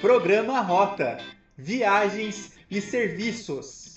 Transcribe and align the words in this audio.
Programa 0.00 0.62
Rota 0.62 1.18
Viagens 1.58 2.58
e 2.70 2.80
Serviços. 2.80 3.94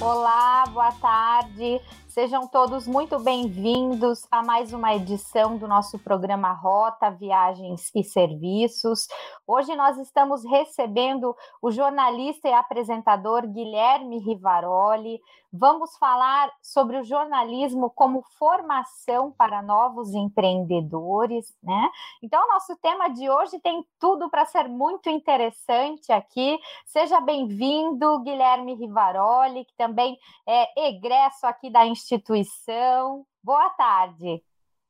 Olá, 0.00 0.64
boa 0.66 0.90
tarde. 0.90 1.80
Sejam 2.18 2.48
todos 2.48 2.86
muito 2.86 3.18
bem-vindos 3.18 4.26
a 4.30 4.42
mais 4.42 4.72
uma 4.72 4.94
edição 4.94 5.58
do 5.58 5.68
nosso 5.68 5.98
programa 5.98 6.50
Rota, 6.50 7.10
Viagens 7.10 7.90
e 7.94 8.02
Serviços. 8.02 9.06
Hoje 9.46 9.76
nós 9.76 9.98
estamos 9.98 10.42
recebendo 10.42 11.36
o 11.60 11.70
jornalista 11.70 12.48
e 12.48 12.54
apresentador 12.54 13.46
Guilherme 13.46 14.18
Rivaroli. 14.18 15.20
Vamos 15.52 15.96
falar 15.98 16.50
sobre 16.62 16.98
o 16.98 17.04
jornalismo 17.04 17.90
como 17.90 18.22
formação 18.38 19.30
para 19.30 19.62
novos 19.62 20.12
empreendedores, 20.14 21.54
né? 21.62 21.90
Então, 22.22 22.42
o 22.42 22.52
nosso 22.52 22.76
tema 22.76 23.08
de 23.08 23.30
hoje 23.30 23.58
tem 23.60 23.86
tudo 23.98 24.28
para 24.28 24.44
ser 24.44 24.68
muito 24.68 25.08
interessante 25.08 26.12
aqui. 26.12 26.58
Seja 26.84 27.20
bem-vindo, 27.20 28.20
Guilherme 28.20 28.74
Rivaroli, 28.74 29.64
que 29.64 29.74
também 29.76 30.18
é 30.46 30.88
egresso 30.88 31.46
aqui 31.46 31.70
da 31.70 31.86
instituição 31.86 32.05
instituição. 32.06 33.26
Boa 33.42 33.70
tarde. 33.70 34.42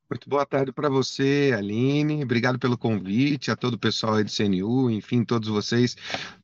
Muito 0.09 0.31
boa 0.31 0.47
tarde 0.47 0.71
para 0.71 0.89
você, 0.89 1.53
Aline. 1.57 2.23
Obrigado 2.23 2.61
pelo 2.61 2.79
convite, 2.79 3.51
a 3.51 3.57
todo 3.57 3.75
o 3.75 3.79
pessoal 3.79 4.15
aí 4.15 4.23
do 4.23 4.31
CNU, 4.31 4.89
enfim, 4.89 5.25
todos 5.25 5.49
vocês 5.49 5.97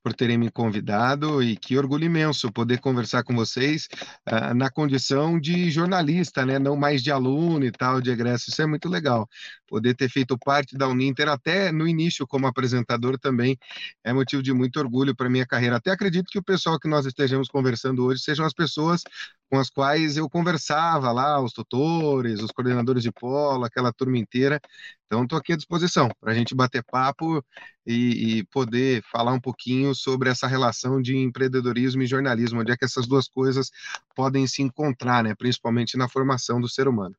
por 0.02 0.12
terem 0.12 0.36
me 0.36 0.50
convidado 0.50 1.40
e 1.40 1.56
que 1.56 1.78
orgulho 1.78 2.06
imenso 2.06 2.50
poder 2.50 2.80
conversar 2.80 3.22
com 3.22 3.36
vocês 3.36 3.86
uh, 4.28 4.52
na 4.52 4.68
condição 4.68 5.38
de 5.38 5.70
jornalista, 5.70 6.44
né? 6.44 6.58
Não 6.58 6.74
mais 6.74 7.04
de 7.04 7.12
aluno 7.12 7.64
e 7.64 7.70
tal, 7.70 8.00
de 8.00 8.10
egresso. 8.10 8.50
Isso 8.50 8.60
é 8.60 8.66
muito 8.66 8.88
legal. 8.88 9.28
Poder 9.68 9.94
ter 9.94 10.08
feito 10.08 10.36
parte 10.36 10.76
da 10.76 10.88
Uninter 10.88 11.28
até 11.28 11.70
no 11.70 11.86
início 11.86 12.26
como 12.26 12.48
apresentador 12.48 13.16
também 13.16 13.56
é 14.02 14.12
motivo 14.12 14.42
de 14.42 14.52
muito 14.52 14.80
orgulho 14.80 15.14
para 15.14 15.30
minha 15.30 15.46
carreira. 15.46 15.76
Até 15.76 15.92
acredito 15.92 16.26
que 16.32 16.38
o 16.38 16.42
pessoal 16.42 16.80
que 16.80 16.88
nós 16.88 17.06
estejamos 17.06 17.46
conversando 17.46 18.04
hoje 18.04 18.22
sejam 18.22 18.44
as 18.44 18.52
pessoas 18.52 19.04
com 19.52 19.58
as 19.58 19.68
quais 19.68 20.16
eu 20.16 20.30
conversava 20.30 21.12
lá, 21.12 21.38
os 21.38 21.52
tutores, 21.52 22.40
os 22.40 22.50
coordenadores 22.50 23.02
de 23.02 23.12
polo, 23.12 23.66
aquela 23.66 23.92
turma 23.92 24.16
inteira. 24.16 24.58
Então, 25.04 25.24
estou 25.24 25.38
aqui 25.38 25.52
à 25.52 25.56
disposição 25.56 26.08
para 26.18 26.32
a 26.32 26.34
gente 26.34 26.54
bater 26.54 26.82
papo 26.82 27.44
e, 27.86 28.38
e, 28.38 28.44
poder 28.44 29.02
falar 29.12 29.34
um 29.34 29.40
pouquinho 29.40 29.94
sobre 29.94 30.30
essa 30.30 30.46
relação 30.46 31.02
de 31.02 31.18
empreendedorismo 31.18 32.02
e 32.02 32.06
jornalismo, 32.06 32.62
onde 32.62 32.72
é 32.72 32.76
que 32.78 32.86
essas 32.86 33.06
duas 33.06 33.28
coisas 33.28 33.70
podem 34.16 34.46
se 34.46 34.62
encontrar, 34.62 35.22
né, 35.22 35.34
principalmente 35.34 35.98
na 35.98 36.08
formação 36.08 36.58
do 36.58 36.66
ser 36.66 36.88
humano. 36.88 37.14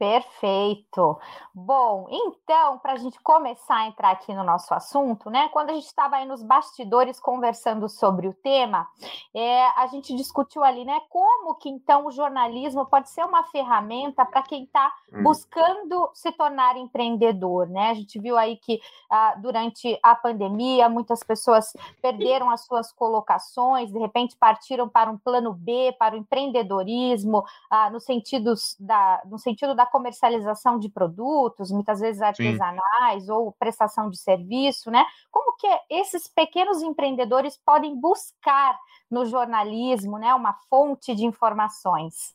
Perfeito. 0.00 1.18
Bom, 1.54 2.06
então, 2.08 2.78
para 2.78 2.94
a 2.94 2.96
gente 2.96 3.20
começar 3.20 3.76
a 3.76 3.86
entrar 3.86 4.12
aqui 4.12 4.32
no 4.32 4.42
nosso 4.42 4.72
assunto, 4.72 5.28
né? 5.28 5.50
Quando 5.50 5.68
a 5.68 5.74
gente 5.74 5.84
estava 5.84 6.16
aí 6.16 6.24
nos 6.24 6.42
bastidores 6.42 7.20
conversando 7.20 7.86
sobre 7.86 8.26
o 8.26 8.32
tema, 8.32 8.88
é, 9.34 9.66
a 9.78 9.86
gente 9.88 10.16
discutiu 10.16 10.64
ali, 10.64 10.86
né? 10.86 10.98
Como 11.10 11.54
que 11.56 11.68
então 11.68 12.06
o 12.06 12.10
jornalismo 12.10 12.86
pode 12.86 13.10
ser 13.10 13.26
uma 13.26 13.44
ferramenta 13.44 14.24
para 14.24 14.40
quem 14.42 14.64
está 14.64 14.90
hum. 15.12 15.22
buscando 15.22 16.10
se 16.14 16.32
tornar 16.32 16.78
empreendedor, 16.78 17.68
né? 17.68 17.90
A 17.90 17.94
gente 17.94 18.18
viu 18.18 18.38
aí 18.38 18.56
que 18.56 18.80
ah, 19.10 19.34
durante 19.36 19.98
a 20.02 20.14
pandemia 20.14 20.88
muitas 20.88 21.22
pessoas 21.22 21.74
perderam 22.00 22.48
as 22.48 22.64
suas 22.64 22.90
colocações, 22.90 23.92
de 23.92 23.98
repente 23.98 24.34
partiram 24.34 24.88
para 24.88 25.10
um 25.10 25.18
plano 25.18 25.52
B, 25.52 25.94
para 25.98 26.14
o 26.14 26.18
empreendedorismo, 26.18 27.44
ah, 27.68 27.90
no 27.90 28.00
sentido 28.00 28.54
da, 28.78 29.20
no 29.26 29.38
sentido 29.38 29.74
da 29.74 29.89
comercialização 29.90 30.78
de 30.78 30.88
produtos, 30.88 31.70
muitas 31.70 32.00
vezes 32.00 32.22
artesanais 32.22 33.24
Sim. 33.24 33.30
ou 33.32 33.52
prestação 33.52 34.08
de 34.08 34.18
serviço, 34.18 34.90
né? 34.90 35.04
Como 35.30 35.56
que 35.56 35.68
esses 35.90 36.26
pequenos 36.26 36.82
empreendedores 36.82 37.58
podem 37.64 37.94
buscar 37.98 38.78
no 39.10 39.26
jornalismo, 39.26 40.18
né, 40.18 40.32
uma 40.34 40.54
fonte 40.68 41.14
de 41.14 41.24
informações? 41.24 42.34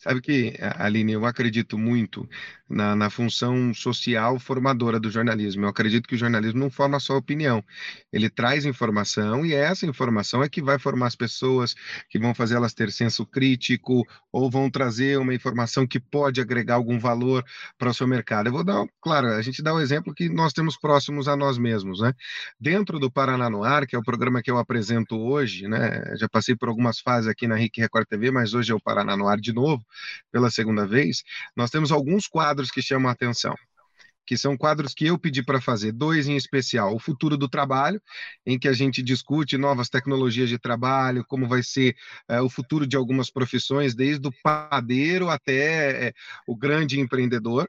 Sabe 0.00 0.22
que, 0.22 0.54
Aline, 0.78 1.12
eu 1.12 1.26
acredito 1.26 1.76
muito 1.76 2.26
na, 2.66 2.96
na, 2.96 3.10
função 3.10 3.74
social 3.74 4.38
formadora 4.38 4.98
do 4.98 5.10
jornalismo. 5.10 5.66
Eu 5.66 5.68
acredito 5.68 6.08
que 6.08 6.14
o 6.14 6.18
jornalismo 6.18 6.58
não 6.58 6.70
forma 6.70 6.98
só 6.98 7.18
opinião, 7.18 7.62
ele 8.10 8.30
traz 8.30 8.64
informação 8.64 9.44
e 9.44 9.52
essa 9.52 9.84
informação 9.84 10.42
é 10.42 10.48
que 10.48 10.62
vai 10.62 10.78
formar 10.78 11.08
as 11.08 11.14
pessoas, 11.16 11.74
que 12.08 12.18
vão 12.18 12.34
fazer 12.34 12.54
elas 12.54 12.72
ter 12.72 12.90
senso 12.90 13.26
crítico 13.26 14.02
ou 14.32 14.50
vão 14.50 14.70
trazer 14.70 15.18
uma 15.18 15.34
informação 15.34 15.86
que 15.86 16.00
pode 16.00 16.40
agregar 16.40 16.76
algum 16.76 16.98
valor 16.98 17.44
para 17.76 17.90
o 17.90 17.94
seu 17.94 18.06
mercado. 18.06 18.46
Eu 18.46 18.52
vou 18.52 18.64
dar, 18.64 18.86
claro, 19.02 19.26
a 19.26 19.42
gente 19.42 19.62
dá 19.62 19.74
o 19.74 19.76
um 19.76 19.80
exemplo 19.80 20.14
que 20.14 20.30
nós 20.30 20.54
temos 20.54 20.78
próximos 20.78 21.28
a 21.28 21.36
nós 21.36 21.58
mesmos, 21.58 22.00
né? 22.00 22.14
Dentro 22.58 22.98
do 22.98 23.10
Paraná 23.10 23.50
no 23.50 23.62
Ar, 23.64 23.86
que 23.86 23.94
é 23.94 23.98
o 23.98 24.02
programa 24.02 24.40
que 24.40 24.50
eu 24.50 24.56
apresento 24.56 25.14
hoje, 25.18 25.68
né? 25.68 26.16
Já 26.16 26.26
passei 26.26 26.56
por 26.56 26.70
algumas 26.70 27.00
fases 27.00 27.28
aqui 27.28 27.46
na 27.46 27.56
RIC 27.56 27.80
Record 27.82 28.06
TV, 28.08 28.30
mas 28.30 28.54
hoje 28.54 28.72
é 28.72 28.74
o 28.74 28.80
Paraná 28.80 29.14
no 29.14 29.28
Ar 29.28 29.38
de 29.38 29.52
novo 29.52 29.84
pela 30.30 30.50
segunda 30.50 30.86
vez, 30.86 31.22
nós 31.56 31.70
temos 31.70 31.92
alguns 31.92 32.26
quadros 32.26 32.70
que 32.70 32.82
chamam 32.82 33.08
a 33.08 33.12
atenção 33.12 33.54
que 34.30 34.38
são 34.38 34.56
quadros 34.56 34.94
que 34.94 35.06
eu 35.06 35.18
pedi 35.18 35.42
para 35.42 35.60
fazer, 35.60 35.90
dois 35.90 36.28
em 36.28 36.36
especial, 36.36 36.94
o 36.94 37.00
futuro 37.00 37.36
do 37.36 37.48
trabalho, 37.48 38.00
em 38.46 38.56
que 38.56 38.68
a 38.68 38.72
gente 38.72 39.02
discute 39.02 39.58
novas 39.58 39.88
tecnologias 39.88 40.48
de 40.48 40.56
trabalho, 40.56 41.24
como 41.26 41.48
vai 41.48 41.64
ser 41.64 41.96
é, 42.28 42.40
o 42.40 42.48
futuro 42.48 42.86
de 42.86 42.94
algumas 42.96 43.28
profissões, 43.28 43.92
desde 43.92 44.28
o 44.28 44.32
padeiro 44.40 45.28
até 45.28 46.10
é, 46.10 46.12
o 46.46 46.54
grande 46.54 47.00
empreendedor. 47.00 47.68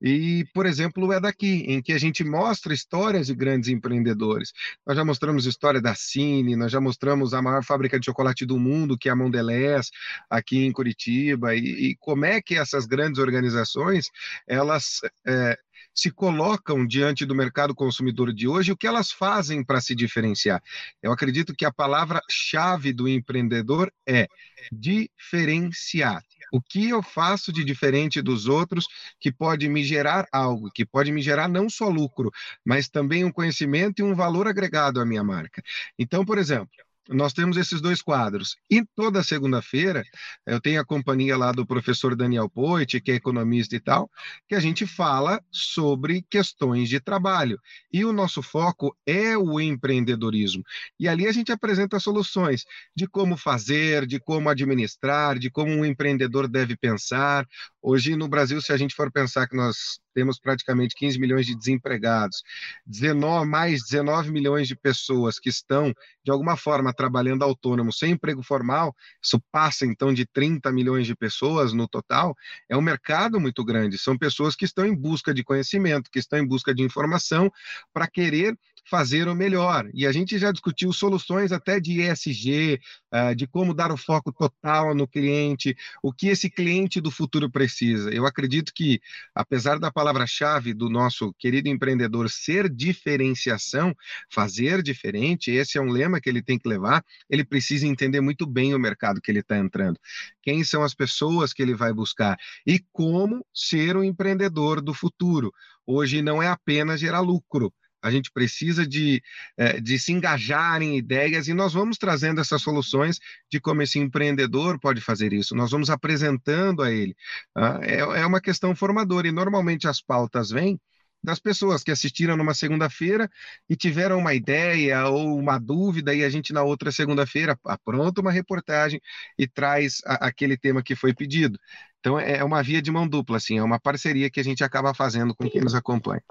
E, 0.00 0.46
por 0.54 0.64
exemplo, 0.64 1.12
é 1.12 1.20
daqui, 1.20 1.64
em 1.66 1.82
que 1.82 1.92
a 1.92 1.98
gente 1.98 2.24
mostra 2.24 2.72
histórias 2.72 3.26
de 3.26 3.34
grandes 3.34 3.68
empreendedores. 3.68 4.52
Nós 4.86 4.96
já 4.96 5.04
mostramos 5.04 5.44
a 5.44 5.50
história 5.50 5.82
da 5.82 5.94
Cine, 5.94 6.56
nós 6.56 6.70
já 6.70 6.80
mostramos 6.80 7.34
a 7.34 7.42
maior 7.42 7.64
fábrica 7.64 7.98
de 7.98 8.06
chocolate 8.06 8.46
do 8.46 8.58
mundo, 8.58 8.96
que 8.96 9.10
é 9.10 9.12
a 9.12 9.16
Mondelez, 9.16 9.90
aqui 10.30 10.64
em 10.64 10.72
Curitiba, 10.72 11.54
e, 11.54 11.90
e 11.90 11.96
como 11.96 12.24
é 12.24 12.40
que 12.40 12.54
essas 12.54 12.86
grandes 12.86 13.20
organizações, 13.20 14.06
elas 14.46 15.00
é, 15.26 15.58
se 15.98 16.12
colocam 16.12 16.86
diante 16.86 17.26
do 17.26 17.34
mercado 17.34 17.74
consumidor 17.74 18.32
de 18.32 18.46
hoje, 18.46 18.70
o 18.70 18.76
que 18.76 18.86
elas 18.86 19.10
fazem 19.10 19.64
para 19.64 19.80
se 19.80 19.96
diferenciar. 19.96 20.62
Eu 21.02 21.10
acredito 21.10 21.52
que 21.52 21.64
a 21.64 21.72
palavra-chave 21.72 22.92
do 22.92 23.08
empreendedor 23.08 23.92
é 24.06 24.28
diferenciar. 24.70 26.22
O 26.52 26.62
que 26.62 26.88
eu 26.88 27.02
faço 27.02 27.52
de 27.52 27.64
diferente 27.64 28.22
dos 28.22 28.46
outros 28.46 28.86
que 29.18 29.32
pode 29.32 29.68
me 29.68 29.82
gerar 29.82 30.28
algo, 30.32 30.70
que 30.70 30.86
pode 30.86 31.10
me 31.10 31.20
gerar 31.20 31.48
não 31.48 31.68
só 31.68 31.88
lucro, 31.88 32.30
mas 32.64 32.88
também 32.88 33.24
um 33.24 33.32
conhecimento 33.32 33.98
e 33.98 34.04
um 34.04 34.14
valor 34.14 34.46
agregado 34.46 35.00
à 35.00 35.04
minha 35.04 35.24
marca. 35.24 35.60
Então, 35.98 36.24
por 36.24 36.38
exemplo, 36.38 36.70
nós 37.08 37.32
temos 37.32 37.56
esses 37.56 37.80
dois 37.80 38.02
quadros. 38.02 38.56
E 38.70 38.84
toda 38.94 39.22
segunda-feira, 39.22 40.04
eu 40.46 40.60
tenho 40.60 40.80
a 40.80 40.84
companhia 40.84 41.36
lá 41.36 41.52
do 41.52 41.66
professor 41.66 42.14
Daniel 42.14 42.48
Poit, 42.48 43.00
que 43.00 43.10
é 43.10 43.14
economista 43.14 43.74
e 43.74 43.80
tal, 43.80 44.10
que 44.46 44.54
a 44.54 44.60
gente 44.60 44.86
fala 44.86 45.42
sobre 45.50 46.24
questões 46.28 46.88
de 46.88 47.00
trabalho. 47.00 47.58
E 47.92 48.04
o 48.04 48.12
nosso 48.12 48.42
foco 48.42 48.96
é 49.06 49.36
o 49.36 49.58
empreendedorismo. 49.60 50.62
E 51.00 51.08
ali 51.08 51.26
a 51.26 51.32
gente 51.32 51.50
apresenta 51.50 51.98
soluções 51.98 52.64
de 52.94 53.06
como 53.06 53.36
fazer, 53.36 54.06
de 54.06 54.20
como 54.20 54.48
administrar, 54.48 55.38
de 55.38 55.50
como 55.50 55.72
um 55.72 55.84
empreendedor 55.84 56.46
deve 56.46 56.76
pensar. 56.76 57.46
Hoje 57.80 58.16
no 58.16 58.28
Brasil, 58.28 58.60
se 58.60 58.72
a 58.72 58.76
gente 58.76 58.94
for 58.94 59.10
pensar 59.10 59.48
que 59.48 59.56
nós 59.56 59.98
temos 60.14 60.38
praticamente 60.38 60.94
15 60.96 61.18
milhões 61.18 61.46
de 61.46 61.56
desempregados, 61.56 62.42
19, 62.86 63.46
mais 63.46 63.82
19 63.82 64.30
milhões 64.30 64.68
de 64.68 64.76
pessoas 64.76 65.38
que 65.38 65.48
estão, 65.48 65.92
de 66.24 66.30
alguma 66.30 66.56
forma, 66.56 66.92
trabalhando 66.92 67.42
autônomo, 67.42 67.92
sem 67.92 68.12
emprego 68.12 68.42
formal, 68.42 68.94
isso 69.22 69.40
passa 69.50 69.86
então 69.86 70.12
de 70.12 70.26
30 70.26 70.72
milhões 70.72 71.06
de 71.06 71.14
pessoas 71.14 71.72
no 71.72 71.88
total, 71.88 72.34
é 72.68 72.76
um 72.76 72.82
mercado 72.82 73.40
muito 73.40 73.64
grande. 73.64 73.98
São 73.98 74.16
pessoas 74.16 74.54
que 74.54 74.64
estão 74.64 74.84
em 74.84 74.94
busca 74.94 75.32
de 75.32 75.44
conhecimento, 75.44 76.10
que 76.10 76.18
estão 76.18 76.38
em 76.38 76.46
busca 76.46 76.74
de 76.74 76.82
informação 76.82 77.50
para 77.92 78.06
querer 78.06 78.56
fazer 78.88 79.28
o 79.28 79.34
melhor. 79.34 79.88
E 79.92 80.06
a 80.06 80.12
gente 80.12 80.38
já 80.38 80.50
discutiu 80.50 80.92
soluções 80.92 81.52
até 81.52 81.78
de 81.78 82.00
ESG, 82.00 82.80
uh, 83.12 83.34
de 83.34 83.46
como 83.46 83.74
dar 83.74 83.92
o 83.92 83.96
foco 83.96 84.32
total 84.32 84.94
no 84.94 85.06
cliente, 85.06 85.76
o 86.02 86.12
que 86.12 86.28
esse 86.28 86.50
cliente 86.50 87.00
do 87.00 87.10
futuro 87.10 87.50
precisa. 87.50 88.10
Eu 88.10 88.26
acredito 88.26 88.72
que, 88.74 89.00
apesar 89.34 89.78
da 89.78 89.90
palavra-chave 89.90 90.72
do 90.72 90.88
nosso 90.88 91.34
querido 91.38 91.68
empreendedor 91.68 92.30
ser 92.30 92.68
diferenciação, 92.68 93.94
fazer 94.30 94.82
diferente, 94.82 95.50
esse 95.50 95.76
é 95.78 95.80
um 95.80 95.90
lema 95.90 96.20
que 96.20 96.28
ele 96.28 96.42
tem 96.42 96.58
que 96.58 96.68
levar, 96.68 97.04
ele 97.28 97.44
precisa 97.44 97.86
entender 97.86 98.20
muito 98.20 98.46
bem 98.46 98.74
o 98.74 98.78
mercado 98.78 99.20
que 99.20 99.30
ele 99.30 99.40
está 99.40 99.58
entrando. 99.58 99.98
Quem 100.42 100.64
são 100.64 100.82
as 100.82 100.94
pessoas 100.94 101.52
que 101.52 101.62
ele 101.62 101.74
vai 101.74 101.92
buscar 101.92 102.36
e 102.66 102.80
como 102.92 103.44
ser 103.54 103.96
o 103.96 104.04
empreendedor 104.04 104.80
do 104.80 104.94
futuro. 104.94 105.52
Hoje 105.86 106.22
não 106.22 106.42
é 106.42 106.48
apenas 106.48 107.00
gerar 107.00 107.20
lucro, 107.20 107.72
a 108.02 108.10
gente 108.10 108.30
precisa 108.30 108.86
de, 108.86 109.22
é, 109.56 109.80
de 109.80 109.98
se 109.98 110.12
engajar 110.12 110.80
em 110.82 110.96
ideias 110.96 111.48
e 111.48 111.54
nós 111.54 111.72
vamos 111.72 111.98
trazendo 111.98 112.40
essas 112.40 112.62
soluções 112.62 113.18
de 113.50 113.60
como 113.60 113.82
esse 113.82 113.98
empreendedor 113.98 114.78
pode 114.80 115.00
fazer 115.00 115.32
isso, 115.32 115.54
nós 115.54 115.70
vamos 115.70 115.90
apresentando 115.90 116.82
a 116.82 116.92
ele. 116.92 117.14
Tá? 117.54 117.80
É, 117.82 117.98
é 117.98 118.26
uma 118.26 118.40
questão 118.40 118.74
formadora 118.74 119.28
e 119.28 119.32
normalmente 119.32 119.88
as 119.88 120.00
pautas 120.00 120.50
vêm 120.50 120.80
das 121.22 121.38
pessoas 121.38 121.82
que 121.82 121.90
assistiram 121.90 122.36
numa 122.36 122.54
segunda-feira 122.54 123.28
e 123.68 123.76
tiveram 123.76 124.18
uma 124.18 124.34
ideia 124.34 125.06
ou 125.08 125.36
uma 125.36 125.58
dúvida, 125.58 126.14
e 126.14 126.24
a 126.24 126.30
gente, 126.30 126.52
na 126.52 126.62
outra 126.62 126.92
segunda-feira, 126.92 127.58
apronta 127.64 128.20
uma 128.20 128.30
reportagem 128.30 129.00
e 129.36 129.46
traz 129.46 130.00
aquele 130.04 130.56
tema 130.56 130.82
que 130.82 130.94
foi 130.94 131.12
pedido. 131.14 131.58
Então, 132.00 132.18
é, 132.18 132.38
é 132.38 132.44
uma 132.44 132.62
via 132.62 132.80
de 132.80 132.90
mão 132.90 133.08
dupla, 133.08 133.36
assim, 133.36 133.58
é 133.58 133.62
uma 133.62 133.80
parceria 133.80 134.30
que 134.30 134.40
a 134.40 134.44
gente 134.44 134.62
acaba 134.62 134.94
fazendo 134.94 135.34
com 135.34 135.48
quem 135.50 135.60
nos 135.60 135.74
acompanha. 135.74 136.22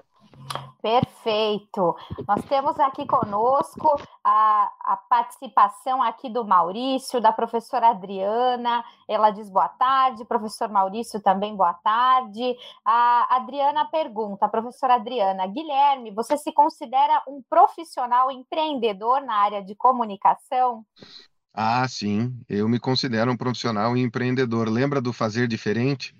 Perfeito. 0.80 1.96
Nós 2.26 2.44
temos 2.44 2.78
aqui 2.78 3.04
conosco 3.04 4.00
a, 4.22 4.70
a, 4.84 4.96
participação 4.96 6.00
aqui 6.00 6.30
do 6.30 6.44
Maurício, 6.44 7.20
da 7.20 7.32
professora 7.32 7.88
Adriana. 7.88 8.84
Ela 9.08 9.30
diz 9.30 9.50
boa 9.50 9.68
tarde, 9.68 10.24
professor 10.24 10.68
Maurício 10.68 11.20
também 11.20 11.56
boa 11.56 11.74
tarde. 11.74 12.54
A 12.84 13.36
Adriana 13.36 13.86
pergunta, 13.86 14.48
professora 14.48 14.94
Adriana, 14.94 15.46
Guilherme, 15.48 16.12
você 16.12 16.38
se 16.38 16.52
considera 16.52 17.22
um 17.26 17.42
profissional 17.50 18.30
empreendedor 18.30 19.20
na 19.22 19.34
área 19.34 19.62
de 19.62 19.74
comunicação? 19.74 20.86
Ah, 21.52 21.88
sim, 21.88 22.40
eu 22.48 22.68
me 22.68 22.78
considero 22.78 23.32
um 23.32 23.36
profissional 23.36 23.96
empreendedor. 23.96 24.68
Lembra 24.68 25.00
do 25.00 25.12
fazer 25.12 25.48
diferente? 25.48 26.14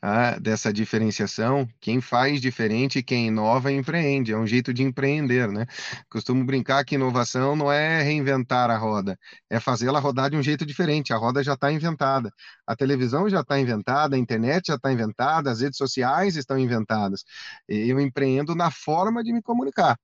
Ah, 0.00 0.38
dessa 0.38 0.72
diferenciação, 0.72 1.68
quem 1.80 2.00
faz 2.00 2.40
diferente, 2.40 3.02
quem 3.02 3.26
inova, 3.28 3.72
empreende, 3.72 4.32
é 4.32 4.36
um 4.38 4.46
jeito 4.46 4.72
de 4.72 4.82
empreender, 4.82 5.48
né? 5.50 5.66
Costumo 6.08 6.44
brincar 6.44 6.84
que 6.84 6.94
inovação 6.94 7.56
não 7.56 7.70
é 7.72 8.02
reinventar 8.02 8.70
a 8.70 8.76
roda, 8.76 9.18
é 9.50 9.58
fazê-la 9.60 9.98
rodar 9.98 10.30
de 10.30 10.36
um 10.36 10.42
jeito 10.42 10.64
diferente, 10.64 11.12
a 11.12 11.16
roda 11.16 11.42
já 11.42 11.54
está 11.54 11.72
inventada, 11.72 12.32
a 12.66 12.76
televisão 12.76 13.28
já 13.28 13.40
está 13.40 13.58
inventada, 13.58 14.14
a 14.16 14.18
internet 14.18 14.66
já 14.68 14.74
está 14.76 14.92
inventada, 14.92 15.50
as 15.50 15.60
redes 15.60 15.76
sociais 15.78 16.36
estão 16.36 16.58
inventadas, 16.58 17.24
eu 17.68 18.00
empreendo 18.00 18.54
na 18.54 18.70
forma 18.70 19.22
de 19.24 19.32
me 19.32 19.42
comunicar, 19.42 19.98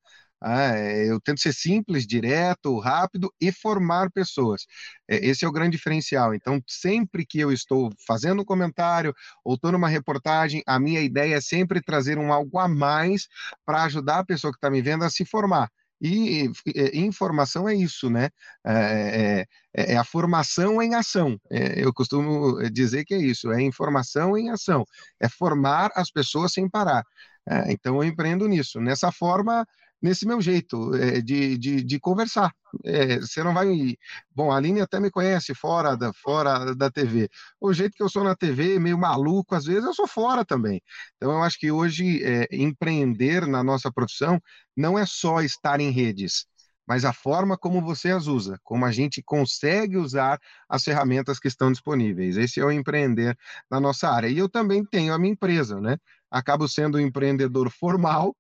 ah, 0.46 0.76
é, 0.76 1.10
eu 1.10 1.18
tento 1.20 1.40
ser 1.40 1.54
simples, 1.54 2.06
direto, 2.06 2.78
rápido 2.78 3.32
e 3.40 3.50
formar 3.50 4.10
pessoas. 4.10 4.66
É, 5.08 5.16
esse 5.26 5.44
é 5.44 5.48
o 5.48 5.52
grande 5.52 5.76
diferencial. 5.76 6.34
Então, 6.34 6.60
sempre 6.68 7.24
que 7.24 7.40
eu 7.40 7.50
estou 7.50 7.90
fazendo 8.06 8.42
um 8.42 8.44
comentário 8.44 9.14
ou 9.42 9.54
estou 9.54 9.72
numa 9.72 9.88
reportagem, 9.88 10.62
a 10.66 10.78
minha 10.78 11.00
ideia 11.00 11.36
é 11.36 11.40
sempre 11.40 11.80
trazer 11.80 12.18
um 12.18 12.30
algo 12.30 12.58
a 12.58 12.68
mais 12.68 13.26
para 13.64 13.84
ajudar 13.84 14.18
a 14.18 14.24
pessoa 14.24 14.52
que 14.52 14.58
está 14.58 14.70
me 14.70 14.82
vendo 14.82 15.04
a 15.04 15.10
se 15.10 15.24
formar. 15.24 15.70
E, 16.00 16.50
e, 16.66 16.98
informação 16.98 17.66
é 17.66 17.74
isso, 17.74 18.10
né? 18.10 18.28
É, 18.66 19.46
é, 19.74 19.92
é, 19.94 19.96
a 19.96 20.04
formação 20.04 20.82
em 20.82 20.94
ação. 20.94 21.40
É, 21.50 21.82
eu 21.82 21.92
costumo 21.94 22.60
dizer 22.70 23.06
que 23.06 23.14
é 23.14 23.18
isso, 23.18 23.50
é 23.50 23.62
informação 23.62 24.36
em 24.36 24.50
ação. 24.50 24.84
É 25.18 25.28
formar 25.28 25.90
as 25.94 26.10
pessoas 26.10 26.52
sem 26.52 26.68
parar. 26.68 27.02
É, 27.48 27.72
então 27.72 27.96
eu 27.96 28.04
empreendo 28.04 28.46
nisso. 28.48 28.80
Nessa 28.80 29.10
forma, 29.12 29.66
nesse 30.04 30.26
meu 30.26 30.38
jeito 30.38 30.94
é, 30.94 31.22
de, 31.22 31.56
de, 31.56 31.82
de, 31.82 31.98
conversar. 31.98 32.52
É, 32.84 33.20
você 33.20 33.42
não 33.42 33.54
vai. 33.54 33.96
Bom, 34.34 34.52
a 34.52 34.56
Aline 34.58 34.82
até 34.82 35.00
me 35.00 35.10
conhece 35.10 35.54
fora 35.54 35.96
da, 35.96 36.12
fora 36.12 36.74
da 36.74 36.90
TV. 36.90 37.30
O 37.58 37.72
jeito 37.72 37.96
que 37.96 38.02
eu 38.02 38.10
sou 38.10 38.22
na 38.22 38.36
TV, 38.36 38.78
meio 38.78 38.98
maluco, 38.98 39.54
às 39.54 39.64
vezes 39.64 39.84
eu 39.84 39.94
sou 39.94 40.06
fora 40.06 40.44
também. 40.44 40.82
Então, 41.16 41.32
eu 41.32 41.42
acho 41.42 41.58
que 41.58 41.70
hoje 41.72 42.22
é, 42.22 42.46
empreender 42.52 43.46
na 43.46 43.64
nossa 43.64 43.90
profissão 43.90 44.38
não 44.76 44.98
é 44.98 45.06
só 45.06 45.40
estar 45.40 45.80
em 45.80 45.90
redes, 45.90 46.44
mas 46.86 47.06
a 47.06 47.12
forma 47.14 47.56
como 47.56 47.80
você 47.80 48.10
as 48.10 48.26
usa, 48.26 48.58
como 48.62 48.84
a 48.84 48.92
gente 48.92 49.22
consegue 49.22 49.96
usar 49.96 50.38
as 50.68 50.84
ferramentas 50.84 51.38
que 51.38 51.48
estão 51.48 51.72
disponíveis. 51.72 52.36
Esse 52.36 52.60
é 52.60 52.64
o 52.64 52.70
empreender 52.70 53.34
na 53.70 53.80
nossa 53.80 54.10
área. 54.10 54.28
E 54.28 54.36
eu 54.36 54.50
também 54.50 54.84
tenho 54.84 55.14
a 55.14 55.18
minha 55.18 55.32
empresa, 55.32 55.80
né? 55.80 55.96
Acabo 56.30 56.68
sendo 56.68 56.98
um 56.98 57.00
empreendedor 57.00 57.70
formal, 57.70 58.36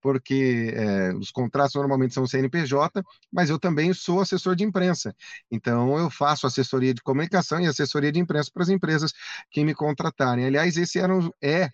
porque 0.00 0.72
é, 0.74 1.12
os 1.14 1.30
contratos 1.30 1.74
normalmente 1.74 2.14
são 2.14 2.26
CNPJ, 2.26 3.02
mas 3.32 3.50
eu 3.50 3.58
também 3.58 3.92
sou 3.92 4.20
assessor 4.20 4.54
de 4.56 4.64
imprensa. 4.64 5.14
Então, 5.50 5.98
eu 5.98 6.10
faço 6.10 6.46
assessoria 6.46 6.94
de 6.94 7.02
comunicação 7.02 7.60
e 7.60 7.66
assessoria 7.66 8.12
de 8.12 8.20
imprensa 8.20 8.50
para 8.52 8.62
as 8.62 8.68
empresas 8.68 9.12
que 9.50 9.64
me 9.64 9.74
contratarem. 9.74 10.46
Aliás, 10.46 10.76
esse 10.76 10.98
era 10.98 11.14
um, 11.14 11.30
é 11.42 11.70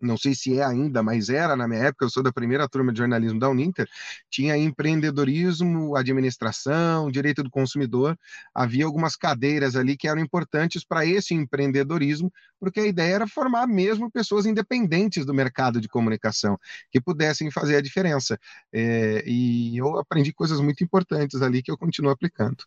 não 0.00 0.16
sei 0.16 0.34
se 0.34 0.58
é 0.58 0.64
ainda, 0.64 1.02
mas 1.02 1.28
era 1.28 1.56
na 1.56 1.66
minha 1.66 1.80
época, 1.80 2.04
eu 2.04 2.10
sou 2.10 2.22
da 2.22 2.32
primeira 2.32 2.68
turma 2.68 2.92
de 2.92 2.98
jornalismo 2.98 3.38
da 3.38 3.48
Uninter, 3.48 3.88
tinha 4.30 4.56
empreendedorismo, 4.56 5.96
administração, 5.96 7.10
direito 7.10 7.42
do 7.42 7.50
consumidor, 7.50 8.18
havia 8.54 8.84
algumas 8.84 9.16
cadeiras 9.16 9.76
ali 9.76 9.96
que 9.96 10.08
eram 10.08 10.20
importantes 10.20 10.84
para 10.84 11.04
esse 11.06 11.34
empreendedorismo, 11.34 12.32
porque 12.60 12.80
a 12.80 12.86
ideia 12.86 13.14
era 13.14 13.28
formar 13.28 13.66
mesmo 13.66 14.10
pessoas 14.10 14.46
independentes 14.46 15.24
do 15.24 15.34
mercado 15.34 15.80
de 15.80 15.88
comunicação, 15.88 16.58
que 16.90 17.00
pudessem 17.00 17.50
fazer 17.50 17.76
a 17.76 17.82
diferença. 17.82 18.38
É, 18.72 19.22
e 19.26 19.76
eu 19.76 19.98
aprendi 19.98 20.32
coisas 20.32 20.60
muito 20.60 20.82
importantes 20.84 21.42
ali 21.42 21.62
que 21.62 21.70
eu 21.70 21.78
continuo 21.78 22.10
aplicando. 22.10 22.64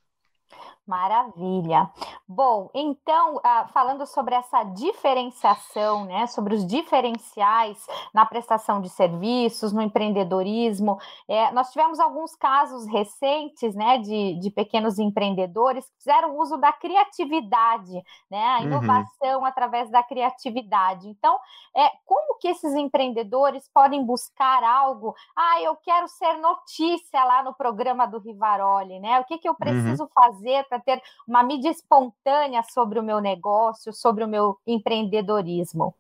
Maravilha. 0.90 1.88
Bom, 2.28 2.72
então, 2.74 3.40
ah, 3.44 3.68
falando 3.72 4.08
sobre 4.08 4.34
essa 4.34 4.64
diferenciação, 4.64 6.04
né, 6.06 6.26
sobre 6.26 6.56
os 6.56 6.66
diferenciais 6.66 7.86
na 8.12 8.26
prestação 8.26 8.82
de 8.82 8.90
serviços, 8.90 9.72
no 9.72 9.84
empreendedorismo, 9.84 10.98
é, 11.28 11.52
nós 11.52 11.70
tivemos 11.70 12.00
alguns 12.00 12.36
casos 12.36 12.88
recentes, 12.88 13.76
né, 13.76 14.00
de, 14.00 14.40
de 14.40 14.50
pequenos 14.50 14.98
empreendedores 14.98 15.86
que 15.86 15.98
fizeram 15.98 16.40
uso 16.40 16.58
da 16.58 16.74
criatividade, 16.74 18.04
né, 18.30 18.44
a 18.44 18.58
uhum. 18.58 18.64
inovação 18.64 19.40
uhum. 19.42 19.46
através 19.46 19.92
da 19.92 20.02
criatividade. 20.02 21.08
Então, 21.08 21.38
é, 21.76 21.88
como 22.04 22.40
que 22.40 22.48
esses 22.48 22.74
empreendedores 22.74 23.70
podem 23.72 24.04
buscar 24.04 24.64
algo? 24.64 25.14
Ah, 25.38 25.62
eu 25.62 25.76
quero 25.76 26.08
ser 26.08 26.34
notícia 26.40 27.24
lá 27.24 27.44
no 27.44 27.54
programa 27.54 28.08
do 28.08 28.18
Rivaroli, 28.18 29.00
né? 29.00 29.20
O 29.20 29.26
que, 29.26 29.38
que 29.38 29.48
eu 29.48 29.52
uhum. 29.52 29.58
preciso 29.58 30.04
uhum. 30.04 30.10
fazer 30.14 30.68
para 30.68 30.79
ter 30.80 31.02
uma 31.28 31.44
mídia 31.44 31.70
espontânea 31.70 32.64
sobre 32.64 33.00
o 33.00 33.04
meu 33.04 33.20
negócio, 33.20 33.94
sobre 33.94 34.24
o 34.24 34.28
meu 34.28 34.58
empreendedorismo? 34.66 35.96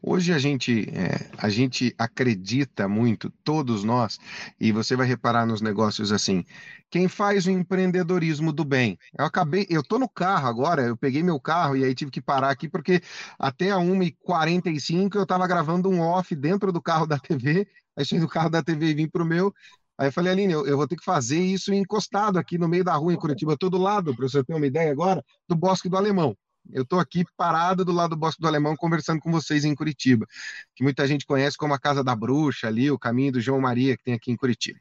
Hoje 0.00 0.32
a 0.32 0.38
gente, 0.38 0.88
é, 0.90 1.30
a 1.38 1.48
gente 1.48 1.94
acredita 1.96 2.88
muito, 2.88 3.30
todos 3.44 3.84
nós, 3.84 4.18
e 4.58 4.72
você 4.72 4.96
vai 4.96 5.06
reparar 5.06 5.46
nos 5.46 5.60
negócios 5.60 6.10
assim, 6.10 6.44
quem 6.90 7.08
faz 7.08 7.46
o 7.46 7.50
empreendedorismo 7.50 8.52
do 8.52 8.64
bem. 8.64 8.98
Eu 9.16 9.24
acabei, 9.24 9.66
eu 9.70 9.82
tô 9.82 9.98
no 9.98 10.08
carro 10.08 10.48
agora, 10.48 10.82
eu 10.82 10.96
peguei 10.96 11.22
meu 11.22 11.40
carro 11.40 11.76
e 11.76 11.84
aí 11.84 11.94
tive 11.94 12.10
que 12.10 12.20
parar 12.20 12.50
aqui 12.50 12.68
porque 12.68 13.00
até 13.38 13.70
a 13.70 13.76
1h45 13.76 15.16
eu 15.16 15.22
estava 15.22 15.46
gravando 15.46 15.88
um 15.88 16.00
off 16.00 16.34
dentro 16.34 16.72
do 16.72 16.82
carro 16.82 17.06
da 17.06 17.18
TV, 17.18 17.66
aí 17.96 18.04
saí 18.04 18.18
do 18.20 18.28
carro 18.28 18.50
da 18.50 18.62
TV 18.62 18.86
e 18.86 18.94
vim 18.94 19.08
pro 19.08 19.24
meu, 19.24 19.54
Aí 19.98 20.08
eu 20.08 20.12
falei, 20.12 20.32
Aline, 20.32 20.52
eu, 20.52 20.66
eu, 20.66 20.76
vou 20.76 20.88
ter 20.88 20.96
que 20.96 21.04
fazer 21.04 21.40
isso 21.40 21.72
encostado 21.72 22.38
aqui 22.38 22.58
no 22.58 22.68
meio 22.68 22.84
da 22.84 22.94
rua 22.94 23.12
em 23.12 23.16
Curitiba, 23.16 23.56
todo 23.56 23.78
lado, 23.78 24.14
para 24.16 24.28
você 24.28 24.42
ter 24.42 24.54
uma 24.54 24.66
ideia 24.66 24.90
agora, 24.90 25.22
do 25.48 25.54
Bosque 25.54 25.88
do 25.88 25.96
Alemão. 25.96 26.36
Eu 26.70 26.82
estou 26.82 26.98
aqui 26.98 27.24
parado 27.36 27.84
do 27.84 27.92
lado 27.92 28.10
do 28.10 28.16
Bosque 28.16 28.40
do 28.40 28.46
Alemão 28.46 28.76
conversando 28.76 29.20
com 29.20 29.30
vocês 29.30 29.64
em 29.64 29.74
Curitiba, 29.74 30.26
que 30.74 30.84
muita 30.84 31.06
gente 31.06 31.26
conhece 31.26 31.56
como 31.56 31.74
a 31.74 31.78
Casa 31.78 32.04
da 32.04 32.14
Bruxa 32.14 32.68
ali, 32.68 32.90
o 32.90 32.98
caminho 32.98 33.32
do 33.32 33.40
João 33.40 33.60
Maria 33.60 33.96
que 33.96 34.04
tem 34.04 34.14
aqui 34.14 34.30
em 34.30 34.36
Curitiba. 34.36 34.78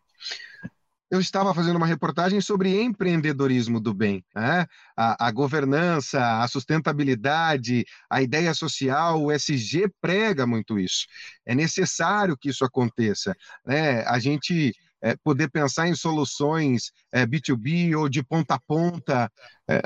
Eu 1.09 1.19
estava 1.19 1.53
fazendo 1.53 1.75
uma 1.75 1.87
reportagem 1.87 2.39
sobre 2.39 2.81
empreendedorismo 2.81 3.81
do 3.81 3.93
bem, 3.93 4.23
né? 4.33 4.65
a, 4.95 5.27
a 5.27 5.31
governança, 5.31 6.41
a 6.41 6.47
sustentabilidade, 6.47 7.83
a 8.09 8.21
ideia 8.21 8.53
social, 8.53 9.21
o 9.21 9.29
SG 9.29 9.91
prega 9.99 10.47
muito 10.47 10.79
isso. 10.79 11.05
É 11.45 11.53
necessário 11.53 12.37
que 12.37 12.47
isso 12.47 12.63
aconteça. 12.63 13.35
Né? 13.65 14.03
A 14.03 14.19
gente 14.19 14.73
é, 15.01 15.15
poder 15.23 15.49
pensar 15.49 15.87
em 15.87 15.95
soluções 15.95 16.91
é, 17.11 17.25
B2B 17.25 17.95
ou 17.95 18.07
de 18.09 18.23
ponta 18.23 18.55
a 18.55 18.59
ponta. 18.59 19.31
É, 19.67 19.81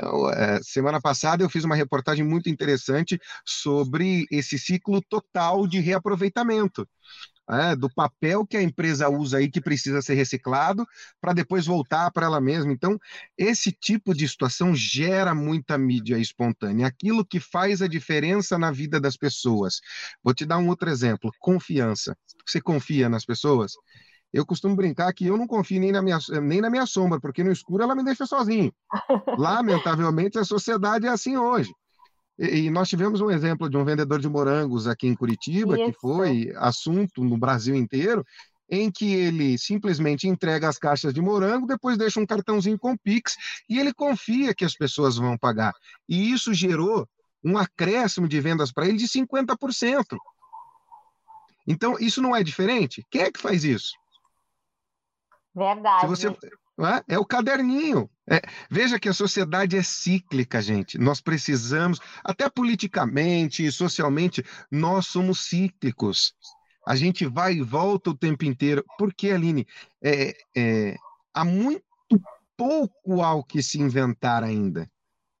é, 0.56 0.60
semana 0.62 1.00
passada 1.00 1.42
eu 1.42 1.50
fiz 1.50 1.64
uma 1.64 1.76
reportagem 1.76 2.24
muito 2.24 2.48
interessante 2.48 3.18
sobre 3.44 4.26
esse 4.30 4.58
ciclo 4.58 5.00
total 5.02 5.66
de 5.66 5.80
reaproveitamento. 5.80 6.88
É, 7.48 7.76
do 7.76 7.88
papel 7.88 8.44
que 8.44 8.56
a 8.56 8.62
empresa 8.62 9.08
usa 9.08 9.38
aí 9.38 9.48
que 9.48 9.60
precisa 9.60 10.02
ser 10.02 10.14
reciclado 10.14 10.84
para 11.20 11.32
depois 11.32 11.64
voltar 11.64 12.10
para 12.10 12.26
ela 12.26 12.40
mesma. 12.40 12.72
Então, 12.72 12.98
esse 13.38 13.70
tipo 13.70 14.12
de 14.12 14.28
situação 14.28 14.74
gera 14.74 15.32
muita 15.32 15.78
mídia 15.78 16.18
espontânea, 16.18 16.88
aquilo 16.88 17.24
que 17.24 17.38
faz 17.38 17.80
a 17.82 17.86
diferença 17.86 18.58
na 18.58 18.72
vida 18.72 19.00
das 19.00 19.16
pessoas. 19.16 19.80
Vou 20.24 20.34
te 20.34 20.44
dar 20.44 20.58
um 20.58 20.66
outro 20.68 20.90
exemplo: 20.90 21.30
confiança. 21.38 22.16
Você 22.44 22.60
confia 22.60 23.08
nas 23.08 23.24
pessoas? 23.24 23.74
Eu 24.36 24.44
costumo 24.44 24.76
brincar 24.76 25.10
que 25.14 25.26
eu 25.26 25.38
não 25.38 25.46
confio 25.46 25.80
nem 25.80 25.90
na 25.90 26.02
minha, 26.02 26.18
nem 26.42 26.60
na 26.60 26.68
minha 26.68 26.84
sombra, 26.84 27.18
porque 27.18 27.42
no 27.42 27.50
escuro 27.50 27.82
ela 27.82 27.94
me 27.94 28.04
deixa 28.04 28.26
sozinho. 28.26 28.70
Lamentavelmente, 29.38 30.38
a 30.38 30.44
sociedade 30.44 31.06
é 31.06 31.08
assim 31.08 31.38
hoje. 31.38 31.72
E, 32.38 32.66
e, 32.66 32.70
nós 32.70 32.86
tivemos 32.86 33.22
um 33.22 33.30
exemplo 33.30 33.70
de 33.70 33.78
um 33.78 33.84
vendedor 33.84 34.20
de 34.20 34.28
morangos 34.28 34.86
aqui 34.86 35.06
em 35.06 35.14
Curitiba, 35.14 35.78
Isso. 35.78 35.86
que 35.86 35.98
foi 35.98 36.52
assunto 36.56 37.24
no 37.24 37.38
Brasil 37.38 37.74
inteiro, 37.74 38.22
em 38.68 38.90
que 38.90 39.10
ele 39.14 39.56
simplesmente 39.56 40.28
entrega 40.28 40.68
as 40.68 40.76
caixas 40.76 41.14
de 41.14 41.22
morango, 41.22 41.66
depois 41.66 41.96
deixa 41.96 42.20
um 42.20 42.26
cartãozinho 42.26 42.78
com 42.78 42.94
Pix 42.94 43.36
e 43.70 43.78
ele 43.78 43.94
confia 43.94 44.54
que 44.54 44.66
as 44.66 44.74
pessoas 44.74 45.16
vão 45.16 45.38
pagar. 45.38 45.72
E 46.06 46.30
isso 46.30 46.52
gerou 46.52 47.08
um 47.42 47.56
acréscimo 47.56 48.28
de 48.28 48.38
vendas 48.38 48.70
para 48.70 48.86
ele 48.86 48.98
de 48.98 49.08
50%. 49.08 50.04
Então, 51.66 51.96
isso 51.98 52.20
não 52.20 52.36
é 52.36 52.42
diferente? 52.42 53.02
Quem 53.10 53.22
é 53.22 53.32
que 53.32 53.40
faz 53.40 53.64
isso? 53.64 53.92
Verdade. 55.56 56.00
Se 56.02 56.06
você, 56.06 56.28
é? 56.28 57.14
é 57.14 57.18
o 57.18 57.24
caderninho. 57.24 58.10
É, 58.28 58.42
veja 58.68 58.98
que 58.98 59.08
a 59.08 59.14
sociedade 59.14 59.76
é 59.76 59.82
cíclica, 59.82 60.60
gente. 60.60 60.98
Nós 60.98 61.20
precisamos, 61.20 61.98
até 62.22 62.50
politicamente, 62.50 63.70
socialmente, 63.72 64.44
nós 64.70 65.06
somos 65.06 65.46
cíclicos. 65.46 66.34
A 66.86 66.94
gente 66.94 67.24
vai 67.24 67.54
e 67.54 67.62
volta 67.62 68.10
o 68.10 68.16
tempo 68.16 68.44
inteiro. 68.44 68.84
Por 68.98 69.14
que, 69.14 69.30
Aline? 69.30 69.66
É, 70.02 70.36
é, 70.54 70.96
há 71.32 71.44
muito 71.44 71.82
pouco 72.56 73.22
ao 73.22 73.42
que 73.42 73.62
se 73.62 73.80
inventar 73.80 74.44
ainda. 74.44 74.90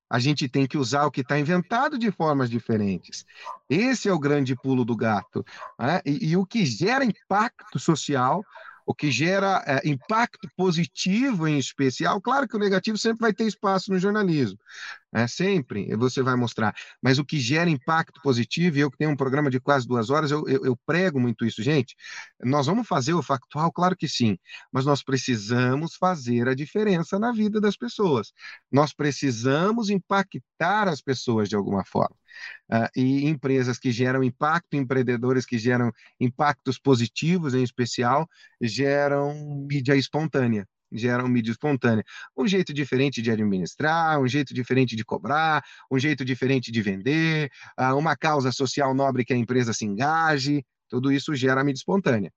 A 0.08 0.18
gente 0.18 0.48
tem 0.48 0.66
que 0.66 0.78
usar 0.78 1.04
o 1.04 1.10
que 1.10 1.20
está 1.20 1.38
inventado 1.38 1.98
de 1.98 2.10
formas 2.12 2.48
diferentes. 2.48 3.24
Esse 3.68 4.08
é 4.08 4.12
o 4.12 4.18
grande 4.18 4.54
pulo 4.54 4.84
do 4.84 4.96
gato. 4.96 5.44
Né? 5.78 6.00
E, 6.06 6.30
e 6.30 6.36
o 6.36 6.46
que 6.46 6.64
gera 6.64 7.04
impacto 7.04 7.78
social 7.78 8.42
o 8.86 8.94
que 8.94 9.10
gera 9.10 9.62
é, 9.66 9.88
impacto 9.88 10.48
positivo 10.56 11.48
em 11.48 11.58
especial. 11.58 12.20
Claro 12.20 12.46
que 12.46 12.56
o 12.56 12.58
negativo 12.58 12.96
sempre 12.96 13.20
vai 13.20 13.32
ter 13.34 13.44
espaço 13.44 13.92
no 13.92 13.98
jornalismo, 13.98 14.58
é 15.12 15.26
sempre 15.26 15.94
você 15.96 16.22
vai 16.22 16.36
mostrar, 16.36 16.74
mas 17.02 17.18
o 17.18 17.24
que 17.24 17.40
gera 17.40 17.68
impacto 17.68 18.20
positivo, 18.22 18.76
e 18.76 18.80
eu 18.80 18.90
que 18.90 18.98
tenho 18.98 19.10
um 19.10 19.16
programa 19.16 19.50
de 19.50 19.58
quase 19.58 19.86
duas 19.86 20.08
horas, 20.08 20.30
eu, 20.30 20.46
eu, 20.48 20.64
eu 20.64 20.76
prego 20.86 21.18
muito 21.18 21.44
isso, 21.44 21.62
gente. 21.62 21.96
Nós 22.42 22.66
vamos 22.66 22.86
fazer 22.86 23.14
o 23.14 23.22
factual, 23.22 23.72
claro 23.72 23.96
que 23.96 24.08
sim, 24.08 24.38
mas 24.70 24.86
nós 24.86 25.02
precisamos 25.02 25.96
fazer 25.96 26.48
a 26.48 26.54
diferença 26.54 27.18
na 27.18 27.32
vida 27.32 27.60
das 27.60 27.76
pessoas. 27.76 28.32
Nós 28.70 28.92
precisamos 28.92 29.90
impactar 29.90 30.88
as 30.88 31.00
pessoas 31.00 31.48
de 31.48 31.56
alguma 31.56 31.84
forma. 31.84 32.16
Uh, 32.70 32.88
e 32.96 33.26
empresas 33.26 33.78
que 33.78 33.92
geram 33.92 34.22
impacto, 34.22 34.74
empreendedores 34.74 35.46
que 35.46 35.58
geram 35.58 35.92
impactos 36.20 36.78
positivos, 36.78 37.54
em 37.54 37.62
especial, 37.62 38.28
geram 38.60 39.66
mídia 39.68 39.94
espontânea 39.94 40.66
geram 40.92 41.28
mídia 41.28 41.50
espontânea. 41.50 42.04
Um 42.36 42.46
jeito 42.46 42.72
diferente 42.72 43.20
de 43.20 43.30
administrar, 43.30 44.20
um 44.20 44.26
jeito 44.26 44.54
diferente 44.54 44.94
de 44.96 45.04
cobrar, 45.04 45.62
um 45.90 45.98
jeito 45.98 46.24
diferente 46.24 46.70
de 46.70 46.82
vender, 46.82 47.50
uh, 47.78 47.96
uma 47.96 48.16
causa 48.16 48.52
social 48.52 48.94
nobre 48.94 49.24
que 49.24 49.32
a 49.32 49.36
empresa 49.36 49.72
se 49.72 49.84
engaje, 49.84 50.64
tudo 50.88 51.12
isso 51.12 51.34
gera 51.34 51.64
mídia 51.64 51.80
espontânea. 51.80 52.32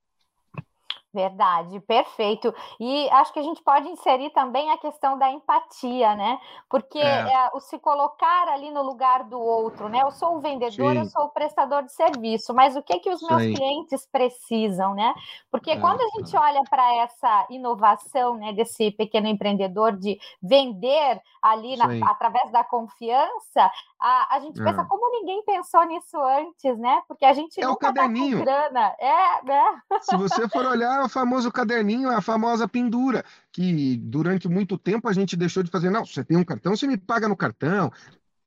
Verdade, 1.11 1.79
perfeito. 1.79 2.53
E 2.79 3.09
acho 3.09 3.33
que 3.33 3.39
a 3.39 3.43
gente 3.43 3.63
pode 3.63 3.87
inserir 3.89 4.29
também 4.29 4.69
a 4.69 4.77
questão 4.77 5.17
da 5.17 5.31
empatia, 5.31 6.15
né? 6.15 6.39
Porque 6.69 6.99
é. 6.99 7.33
É, 7.33 7.49
o 7.53 7.59
se 7.59 7.79
colocar 7.79 8.47
ali 8.49 8.69
no 8.69 8.83
lugar 8.83 9.23
do 9.23 9.39
outro, 9.39 9.89
né? 9.89 10.03
Eu 10.03 10.11
sou 10.11 10.35
o 10.35 10.39
vendedor, 10.39 10.93
Sim. 10.93 10.99
eu 10.99 11.05
sou 11.05 11.23
o 11.23 11.29
prestador 11.29 11.81
de 11.81 11.91
serviço, 11.93 12.53
mas 12.53 12.75
o 12.75 12.83
que 12.83 12.99
que 12.99 13.09
os 13.09 13.23
meus 13.23 13.41
clientes 13.41 14.07
precisam, 14.11 14.93
né? 14.93 15.15
Porque 15.49 15.71
é. 15.71 15.79
quando 15.79 15.99
a 16.01 16.07
gente 16.17 16.37
olha 16.37 16.61
para 16.69 16.95
essa 16.97 17.47
inovação, 17.49 18.35
né, 18.35 18.53
desse 18.53 18.91
pequeno 18.91 19.27
empreendedor 19.27 19.97
de 19.97 20.19
vender 20.41 21.19
ali 21.41 21.75
na, 21.75 22.11
através 22.11 22.51
da 22.51 22.63
confiança, 22.63 23.71
a, 23.99 24.35
a 24.35 24.39
gente 24.41 24.61
pensa 24.61 24.81
é. 24.81 24.85
como 24.85 25.11
ninguém 25.11 25.43
pensou 25.43 25.83
nisso 25.85 26.21
antes, 26.21 26.77
né? 26.77 27.01
Porque 27.07 27.25
a 27.25 27.33
gente 27.33 27.59
é 27.59 27.65
nunca 27.65 27.89
o 27.89 27.93
caderninho. 27.93 28.37
Tá 28.37 28.37
com 28.37 28.45
grana. 28.45 28.95
É, 28.99 29.43
né? 29.43 29.81
Se 30.01 30.15
você 30.15 30.47
for 30.49 30.65
olhar 30.65 30.98
é 30.99 31.03
o 31.03 31.09
famoso 31.09 31.51
caderninho, 31.51 32.11
é 32.11 32.15
a 32.15 32.21
famosa 32.21 32.67
pendura, 32.67 33.23
que 33.51 33.97
durante 33.97 34.47
muito 34.47 34.77
tempo 34.77 35.07
a 35.07 35.13
gente 35.13 35.35
deixou 35.35 35.63
de 35.63 35.71
fazer. 35.71 35.89
Não, 35.89 36.05
você 36.05 36.23
tem 36.23 36.37
um 36.37 36.43
cartão, 36.43 36.75
você 36.75 36.87
me 36.87 36.97
paga 36.97 37.27
no 37.27 37.35
cartão, 37.35 37.91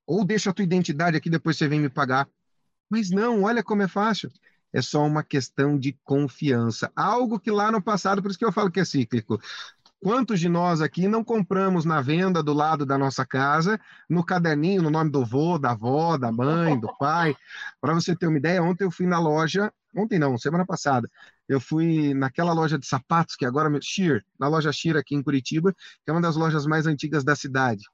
ou 0.07 0.25
deixa 0.25 0.51
a 0.51 0.53
tua 0.53 0.65
identidade 0.65 1.17
aqui, 1.17 1.31
depois 1.31 1.57
você 1.57 1.69
vem 1.69 1.81
me 1.81 1.89
pagar. 1.89 2.29
Mas 2.91 3.11
não, 3.11 3.43
olha 3.43 3.63
como 3.63 3.83
é 3.83 3.89
fácil. 3.89 4.31
É 4.73 4.81
só 4.81 5.05
uma 5.05 5.23
questão 5.23 5.79
de 5.79 5.99
confiança. 6.05 6.91
Algo 6.97 7.39
que 7.39 7.51
lá 7.51 7.71
no 7.71 7.83
passado, 7.83 8.23
por 8.23 8.31
isso 8.31 8.39
que 8.39 8.45
eu 8.45 8.53
falo 8.53 8.71
que 8.71 8.81
é 8.81 8.85
cíclico. 8.85 9.41
Quantos 10.03 10.41
de 10.41 10.49
nós 10.49 10.81
aqui 10.81 11.07
não 11.07 11.23
compramos 11.23 11.85
na 11.85 12.01
venda 12.01 12.43
do 12.43 12.53
lado 12.53 12.85
da 12.85 12.99
nossa 12.99 13.25
casa, 13.25 13.81
no 14.11 14.25
caderninho, 14.25 14.83
no 14.83 14.91
nome 14.91 15.11
do 15.11 15.25
vô, 15.25 15.59
da 15.59 15.71
avó, 15.71 16.19
da 16.19 16.33
mãe, 16.33 16.79
do 16.79 16.89
pai? 16.99 17.37
Para 17.81 17.95
você 17.95 18.17
ter 18.17 18.27
uma 18.27 18.37
ideia, 18.37 18.63
ontem 18.63 18.83
eu 18.83 18.91
fui 18.91 19.07
na 19.07 19.21
loja, 19.21 19.73
ontem 19.97 20.19
não, 20.19 20.37
semana 20.37 20.67
passada, 20.67 21.09
eu 21.53 21.61
fui 21.61 22.15
naquela 22.15 22.53
loja 22.53 22.79
de 22.79 22.87
sapatos 22.87 23.37
que 23.37 23.45
agora 23.45 23.71
Sheer, 23.83 24.25
na 24.39 24.49
loja 24.49 24.73
Sheer 24.73 24.97
aqui 24.97 25.15
em 25.15 25.23
Curitiba, 25.23 25.73
que 25.73 26.11
é 26.11 26.13
uma 26.13 26.21
das 26.21 26.37
lojas 26.37 26.67
mais 26.67 26.87
antigas 26.87 27.25
da 27.25 27.37
cidade. 27.37 27.85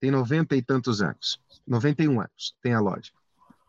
Tem 0.00 0.10
noventa 0.10 0.54
e 0.54 0.62
tantos 0.62 1.00
anos, 1.00 1.40
91 1.66 2.20
anos 2.20 2.54
tem 2.62 2.74
a 2.74 2.80
loja. 2.80 3.10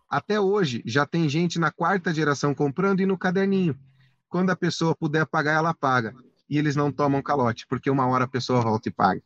Até 0.09 0.39
hoje 0.39 0.81
já 0.85 1.05
tem 1.05 1.29
gente 1.29 1.59
na 1.59 1.71
quarta 1.71 2.13
geração 2.13 2.53
comprando 2.53 2.99
e 2.99 3.05
no 3.05 3.17
caderninho. 3.17 3.79
Quando 4.27 4.49
a 4.49 4.55
pessoa 4.55 4.95
puder 4.95 5.25
pagar, 5.25 5.53
ela 5.53 5.73
paga 5.73 6.13
e 6.49 6.57
eles 6.57 6.75
não 6.75 6.91
tomam 6.91 7.21
calote, 7.21 7.65
porque 7.67 7.89
uma 7.89 8.07
hora 8.07 8.25
a 8.25 8.27
pessoa 8.27 8.61
volta 8.61 8.89
e 8.89 8.91
paga. 8.91 9.21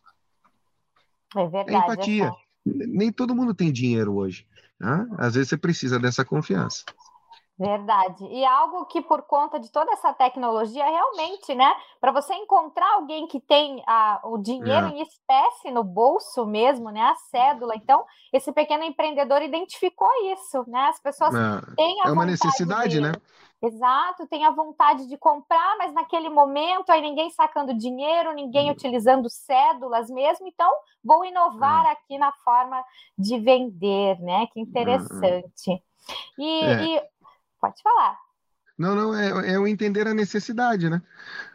É 1.35 1.47
verdade. 1.47 1.71
É 1.71 1.77
empatia. 1.77 2.27
É 2.27 2.31
Nem 2.65 3.11
todo 3.11 3.35
mundo 3.35 3.53
tem 3.53 3.71
dinheiro 3.71 4.13
hoje. 4.13 4.45
Né? 4.79 5.07
Às 5.17 5.35
vezes 5.35 5.49
você 5.49 5.57
precisa 5.57 5.97
dessa 5.97 6.23
confiança. 6.23 6.83
Verdade. 7.57 8.25
E 8.25 8.43
algo 8.43 8.85
que, 8.85 8.99
por 8.99 9.21
conta 9.23 9.59
de 9.59 9.71
toda 9.71 9.91
essa 9.91 10.11
tecnologia, 10.11 10.83
realmente, 10.83 11.53
né? 11.53 11.71
Para 12.01 12.11
você 12.11 12.33
encontrar 12.33 12.95
alguém 12.95 13.27
que 13.27 13.39
tem 13.39 13.83
a, 13.85 14.21
o 14.23 14.39
dinheiro 14.39 14.87
é. 14.87 14.89
em 14.89 15.01
espécie 15.01 15.69
no 15.69 15.83
bolso 15.83 16.47
mesmo, 16.47 16.89
né? 16.89 17.01
A 17.01 17.15
cédula. 17.15 17.75
Então, 17.75 18.03
esse 18.31 18.51
pequeno 18.51 18.83
empreendedor 18.83 19.43
identificou 19.43 20.09
isso, 20.33 20.63
né? 20.67 20.87
As 20.89 20.99
pessoas 20.99 21.33
é. 21.35 21.75
têm 21.75 22.01
a 22.01 22.07
É 22.09 22.11
uma 22.11 22.25
necessidade, 22.25 22.95
de... 22.95 23.01
né? 23.01 23.11
Exato, 23.61 24.27
tem 24.27 24.45
a 24.45 24.51
vontade 24.51 25.07
de 25.07 25.17
comprar, 25.17 25.77
mas 25.77 25.93
naquele 25.93 26.27
momento 26.27 26.89
aí 26.89 27.01
ninguém 27.01 27.29
sacando 27.29 27.73
dinheiro, 27.73 28.33
ninguém 28.33 28.67
hum. 28.67 28.73
utilizando 28.73 29.29
cédulas 29.29 30.09
mesmo, 30.09 30.45
então 30.49 30.69
vou 31.01 31.23
inovar 31.23 31.85
é. 31.85 31.91
aqui 31.91 32.17
na 32.17 32.33
forma 32.43 32.83
de 33.17 33.39
vender, 33.39 34.19
né? 34.19 34.47
Que 34.47 34.59
hum, 34.59 34.63
hum. 34.63 34.67
interessante. 34.67 35.81
E, 36.37 36.59
é. 36.61 36.85
e 36.85 37.01
pode 37.63 37.81
falar. 37.81 38.17
Não, 38.77 38.93
não, 38.93 39.15
é, 39.15 39.53
é 39.53 39.59
o 39.59 39.65
entender 39.65 40.05
a 40.05 40.13
necessidade, 40.13 40.89
né? 40.89 41.01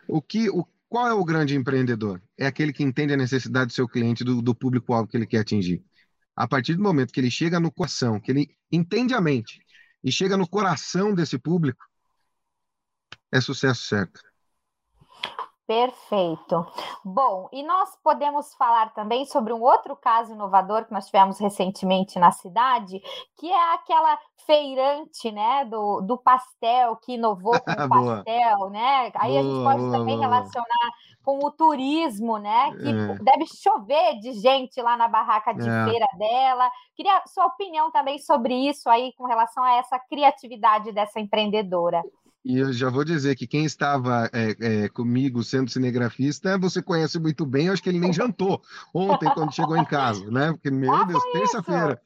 O 0.07 0.23
que, 0.23 0.49
o, 0.49 0.65
qual 0.89 1.07
é 1.07 1.13
o 1.13 1.25
grande 1.25 1.55
empreendedor? 1.55 2.23
É 2.39 2.47
aquele 2.47 2.73
que 2.73 2.83
entende 2.83 3.13
a 3.13 3.17
necessidade 3.17 3.67
do 3.67 3.73
seu 3.75 3.87
cliente, 3.87 4.25
do, 4.25 4.41
do 4.41 4.55
público-alvo 4.55 5.09
que 5.09 5.17
ele 5.17 5.27
quer 5.27 5.41
atingir. 5.41 5.85
A 6.35 6.49
partir 6.49 6.75
do 6.77 6.83
momento 6.83 7.13
que 7.13 7.21
ele 7.21 7.31
chega 7.31 7.61
no 7.61 7.71
coração, 7.71 8.19
que 8.19 8.31
ele 8.31 8.57
entende 8.73 9.13
a 9.13 9.21
mente 9.21 9.61
e 10.03 10.11
chega 10.11 10.37
no 10.37 10.49
coração 10.49 11.13
desse 11.13 11.39
público, 11.39 11.85
é 13.31 13.41
sucesso 13.41 13.83
certo. 13.83 14.21
Perfeito. 15.69 16.67
Bom, 17.05 17.47
e 17.53 17.63
nós 17.63 17.95
podemos 18.03 18.55
falar 18.55 18.95
também 18.95 19.27
sobre 19.27 19.53
um 19.53 19.61
outro 19.61 19.95
caso 19.95 20.33
inovador 20.33 20.87
que 20.87 20.95
nós 20.95 21.05
tivemos 21.05 21.39
recentemente 21.39 22.19
na 22.19 22.33
cidade, 22.33 22.99
que 23.37 23.53
é 23.53 23.75
aquela 23.75 24.19
feirante, 24.47 25.31
né, 25.31 25.67
do, 25.67 26.01
do 26.01 26.17
pastel 26.17 26.97
que 26.97 27.17
inovou 27.17 27.53
com 27.61 27.71
o 27.85 27.87
pastel, 27.87 28.71
né? 28.71 29.13
Aí 29.17 29.33
boa, 29.33 29.41
a 29.41 29.43
gente 29.43 29.63
pode 29.63 29.81
boa, 29.81 29.93
também 29.93 30.17
boa. 30.17 30.27
relacionar 30.27 30.91
com 31.23 31.45
o 31.45 31.51
turismo, 31.51 32.39
né? 32.39 32.73
Que 32.75 32.89
é. 32.89 33.19
deve 33.23 33.45
chover 33.47 34.21
de 34.21 34.33
gente 34.41 34.81
lá 34.81 34.97
na 34.97 35.07
barraca 35.07 35.53
de 35.53 35.69
é. 35.69 35.85
feira 35.85 36.07
dela. 36.17 36.71
Queria 36.95 37.23
sua 37.27 37.45
opinião 37.45 37.91
também 37.91 38.19
sobre 38.19 38.55
isso 38.55 38.89
aí 38.89 39.13
com 39.19 39.27
relação 39.27 39.63
a 39.63 39.75
essa 39.75 39.99
criatividade 39.99 40.93
dessa 40.93 41.21
empreendedora. 41.21 42.03
E 42.49 42.57
eu 42.57 42.73
já 42.73 42.89
vou 42.89 43.05
dizer 43.05 43.37
que 43.37 43.47
quem 43.47 43.67
estava 43.67 44.31
é, 44.33 44.57
é, 44.59 44.89
comigo 44.89 45.45
sendo 45.45 45.71
cinegrafista, 45.71 46.57
você 46.57 46.81
conhece 46.81 47.19
muito 47.19 47.45
bem, 47.45 47.67
eu 47.67 47.75
acho 47.75 47.83
que 47.83 47.91
ele 47.91 48.01
nem 48.01 48.11
jantou 48.11 48.63
ontem 48.95 49.31
quando 49.35 49.55
chegou 49.55 49.77
em 49.77 49.85
casa, 49.85 50.31
né? 50.31 50.53
Porque, 50.53 50.71
meu 50.71 50.91
ah, 50.91 51.05
Deus, 51.05 51.23
terça-feira. 51.31 52.01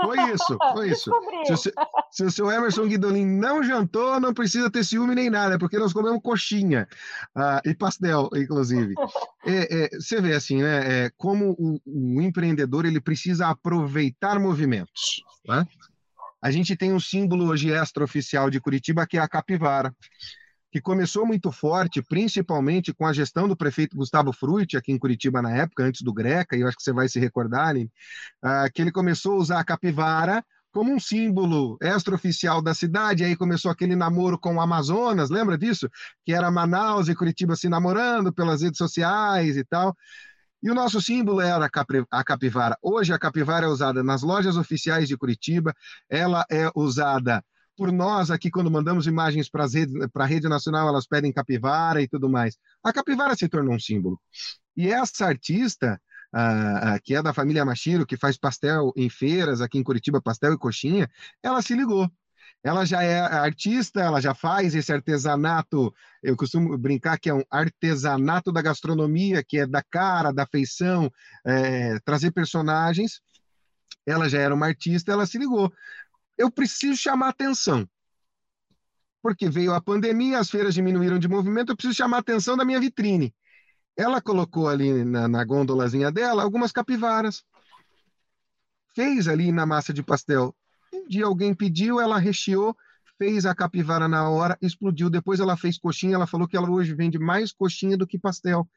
Foi 0.00 0.16
isso, 0.30 0.56
foi 0.72 0.90
isso. 0.94 1.10
Se 1.46 1.52
o, 1.52 1.56
seu, 1.56 1.72
se 2.12 2.24
o 2.26 2.30
seu 2.30 2.48
Emerson 2.48 2.86
Guidolin 2.86 3.26
não 3.26 3.60
jantou, 3.64 4.20
não 4.20 4.32
precisa 4.32 4.70
ter 4.70 4.84
ciúme 4.84 5.16
nem 5.16 5.28
nada, 5.28 5.58
porque 5.58 5.80
nós 5.80 5.92
comemos 5.92 6.22
coxinha 6.22 6.86
uh, 7.36 7.68
e 7.68 7.74
pastel, 7.74 8.30
inclusive. 8.36 8.94
É, 9.44 9.86
é, 9.86 9.88
você 9.98 10.20
vê 10.20 10.32
assim, 10.32 10.62
né? 10.62 11.06
É, 11.06 11.10
como 11.16 11.56
o, 11.58 11.80
o 11.84 12.22
empreendedor 12.22 12.86
ele 12.86 13.00
precisa 13.00 13.48
aproveitar 13.48 14.38
movimentos. 14.38 15.24
Né? 15.44 15.66
A 16.40 16.50
gente 16.50 16.76
tem 16.76 16.92
um 16.92 17.00
símbolo 17.00 17.46
hoje 17.46 17.70
extraoficial 17.70 18.48
de 18.50 18.60
Curitiba, 18.60 19.06
que 19.06 19.18
é 19.18 19.20
a 19.20 19.28
capivara, 19.28 19.94
que 20.70 20.80
começou 20.80 21.26
muito 21.26 21.50
forte, 21.50 22.02
principalmente 22.02 22.92
com 22.92 23.06
a 23.06 23.12
gestão 23.12 23.48
do 23.48 23.56
prefeito 23.56 23.96
Gustavo 23.96 24.32
Frutti, 24.32 24.76
aqui 24.76 24.92
em 24.92 24.98
Curitiba 24.98 25.42
na 25.42 25.56
época, 25.56 25.82
antes 25.82 26.02
do 26.02 26.12
Greca, 26.12 26.56
e 26.56 26.60
eu 26.60 26.68
acho 26.68 26.76
que 26.76 26.82
você 26.82 26.92
vai 26.92 27.08
se 27.08 27.18
recordar, 27.18 27.74
uh, 27.76 27.88
que 28.72 28.82
ele 28.82 28.92
começou 28.92 29.32
a 29.32 29.38
usar 29.38 29.60
a 29.60 29.64
capivara 29.64 30.44
como 30.70 30.92
um 30.92 31.00
símbolo 31.00 31.78
extraoficial 31.80 32.60
da 32.62 32.74
cidade, 32.74 33.24
aí 33.24 33.34
começou 33.34 33.70
aquele 33.70 33.96
namoro 33.96 34.38
com 34.38 34.56
o 34.56 34.60
Amazonas, 34.60 35.30
lembra 35.30 35.56
disso? 35.56 35.88
Que 36.24 36.32
era 36.32 36.50
Manaus 36.50 37.08
e 37.08 37.14
Curitiba 37.14 37.56
se 37.56 37.68
namorando 37.68 38.32
pelas 38.32 38.62
redes 38.62 38.78
sociais 38.78 39.56
e 39.56 39.64
tal. 39.64 39.96
E 40.62 40.70
o 40.70 40.74
nosso 40.74 41.00
símbolo 41.00 41.40
era 41.40 41.68
a 42.10 42.24
capivara. 42.24 42.76
Hoje 42.82 43.12
a 43.12 43.18
capivara 43.18 43.66
é 43.66 43.68
usada 43.68 44.02
nas 44.02 44.22
lojas 44.22 44.56
oficiais 44.56 45.06
de 45.08 45.16
Curitiba, 45.16 45.74
ela 46.08 46.44
é 46.50 46.70
usada 46.74 47.44
por 47.76 47.92
nós 47.92 48.28
aqui, 48.28 48.50
quando 48.50 48.68
mandamos 48.68 49.06
imagens 49.06 49.48
para 49.48 49.64
a 49.64 50.26
rede 50.26 50.48
nacional, 50.48 50.88
elas 50.88 51.06
pedem 51.06 51.32
capivara 51.32 52.02
e 52.02 52.08
tudo 52.08 52.28
mais. 52.28 52.58
A 52.82 52.92
capivara 52.92 53.36
se 53.36 53.48
tornou 53.48 53.72
um 53.72 53.78
símbolo. 53.78 54.20
E 54.76 54.90
essa 54.90 55.26
artista, 55.26 56.00
que 57.04 57.14
é 57.14 57.22
da 57.22 57.32
família 57.32 57.64
Machiro, 57.64 58.04
que 58.04 58.16
faz 58.16 58.36
pastel 58.36 58.92
em 58.96 59.08
feiras, 59.08 59.60
aqui 59.60 59.78
em 59.78 59.84
Curitiba, 59.84 60.20
pastel 60.20 60.54
e 60.54 60.58
coxinha, 60.58 61.08
ela 61.40 61.62
se 61.62 61.72
ligou. 61.76 62.10
Ela 62.62 62.84
já 62.84 63.02
é 63.02 63.20
artista, 63.20 64.00
ela 64.00 64.20
já 64.20 64.34
faz 64.34 64.74
esse 64.74 64.92
artesanato, 64.92 65.94
eu 66.22 66.36
costumo 66.36 66.76
brincar 66.76 67.18
que 67.18 67.30
é 67.30 67.34
um 67.34 67.44
artesanato 67.50 68.52
da 68.52 68.60
gastronomia, 68.60 69.44
que 69.44 69.58
é 69.58 69.66
da 69.66 69.82
cara, 69.82 70.32
da 70.32 70.46
feição, 70.46 71.10
é, 71.46 71.98
trazer 72.00 72.32
personagens. 72.32 73.20
Ela 74.04 74.28
já 74.28 74.40
era 74.40 74.54
uma 74.54 74.66
artista, 74.66 75.12
ela 75.12 75.26
se 75.26 75.38
ligou 75.38 75.72
eu 76.38 76.50
preciso 76.50 76.96
chamar 76.96 77.30
atenção. 77.30 77.86
Porque 79.20 79.50
veio 79.50 79.74
a 79.74 79.80
pandemia, 79.80 80.38
as 80.38 80.48
feiras 80.48 80.72
diminuíram 80.72 81.18
de 81.18 81.26
movimento, 81.26 81.72
eu 81.72 81.76
preciso 81.76 81.96
chamar 81.96 82.18
atenção 82.18 82.56
da 82.56 82.64
minha 82.64 82.80
vitrine. 82.80 83.34
Ela 83.96 84.22
colocou 84.22 84.68
ali 84.68 85.04
na, 85.04 85.26
na 85.26 85.44
gôndolazinha 85.44 86.12
dela 86.12 86.44
algumas 86.44 86.70
capivaras. 86.70 87.44
Fez 88.94 89.26
ali 89.26 89.50
na 89.50 89.66
massa 89.66 89.92
de 89.92 90.04
pastel. 90.04 90.54
Um 90.92 91.06
dia 91.08 91.26
alguém 91.26 91.54
pediu, 91.54 92.00
ela 92.00 92.18
recheou, 92.18 92.76
fez 93.16 93.46
a 93.46 93.54
capivara 93.54 94.08
na 94.08 94.28
hora, 94.28 94.56
explodiu. 94.62 95.10
Depois 95.10 95.40
ela 95.40 95.56
fez 95.56 95.78
coxinha, 95.78 96.14
ela 96.14 96.26
falou 96.26 96.46
que 96.48 96.56
ela 96.56 96.70
hoje 96.70 96.94
vende 96.94 97.18
mais 97.18 97.52
coxinha 97.52 97.96
do 97.96 98.06
que 98.06 98.18
pastel, 98.18 98.68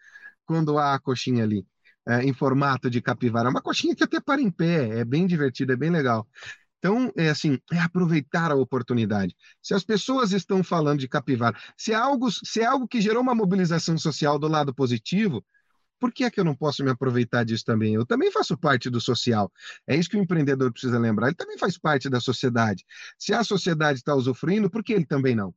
quando 0.45 0.77
há 0.77 0.93
a 0.93 0.99
coxinha 0.99 1.43
ali. 1.43 1.65
É, 2.07 2.23
em 2.23 2.33
formato 2.33 2.89
de 2.89 2.99
capivara. 2.99 3.47
Uma 3.47 3.61
coxinha 3.61 3.95
que 3.95 4.03
até 4.03 4.19
para 4.19 4.41
em 4.41 4.49
pé, 4.49 5.01
é 5.01 5.05
bem 5.05 5.27
divertida, 5.27 5.73
é 5.73 5.75
bem 5.75 5.91
legal. 5.91 6.27
Então, 6.79 7.13
é 7.15 7.29
assim, 7.29 7.59
é 7.71 7.77
aproveitar 7.77 8.51
a 8.51 8.55
oportunidade. 8.55 9.35
Se 9.61 9.75
as 9.75 9.83
pessoas 9.83 10.31
estão 10.31 10.63
falando 10.63 10.99
de 10.99 11.07
capivara, 11.07 11.55
se 11.77 11.91
é 11.91 11.95
algo, 11.95 12.31
se 12.31 12.59
é 12.59 12.65
algo 12.65 12.87
que 12.87 12.99
gerou 12.99 13.21
uma 13.21 13.35
mobilização 13.35 13.99
social 13.99 14.39
do 14.39 14.47
lado 14.47 14.73
positivo, 14.73 15.45
por 16.01 16.11
que 16.11 16.23
é 16.23 16.31
que 16.31 16.39
eu 16.39 16.43
não 16.43 16.55
posso 16.55 16.83
me 16.83 16.89
aproveitar 16.89 17.45
disso 17.45 17.63
também? 17.63 17.93
Eu 17.93 18.05
também 18.07 18.31
faço 18.31 18.57
parte 18.57 18.89
do 18.89 18.99
social. 18.99 19.51
É 19.85 19.95
isso 19.95 20.09
que 20.09 20.17
o 20.17 20.21
empreendedor 20.21 20.71
precisa 20.71 20.97
lembrar. 20.97 21.27
Ele 21.27 21.35
também 21.35 21.59
faz 21.59 21.77
parte 21.77 22.09
da 22.09 22.19
sociedade. 22.19 22.83
Se 23.19 23.33
a 23.35 23.43
sociedade 23.43 23.99
está 23.99 24.15
usufruindo, 24.15 24.67
por 24.67 24.83
que 24.83 24.93
ele 24.93 25.05
também 25.05 25.35
não? 25.35 25.53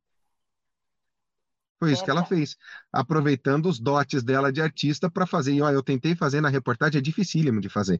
Foi 1.79 1.91
isso 1.91 2.03
que 2.03 2.11
ela 2.11 2.23
fez, 2.23 2.55
aproveitando 2.91 3.67
os 3.67 3.79
dotes 3.79 4.23
dela 4.23 4.51
de 4.51 4.61
artista 4.61 5.09
para 5.09 5.25
fazer. 5.25 5.53
E 5.53 5.61
ó, 5.63 5.71
eu 5.71 5.81
tentei 5.81 6.15
fazer 6.15 6.41
na 6.41 6.49
reportagem, 6.49 6.99
é 6.99 7.01
dificílimo 7.01 7.59
de 7.59 7.67
fazer. 7.67 7.99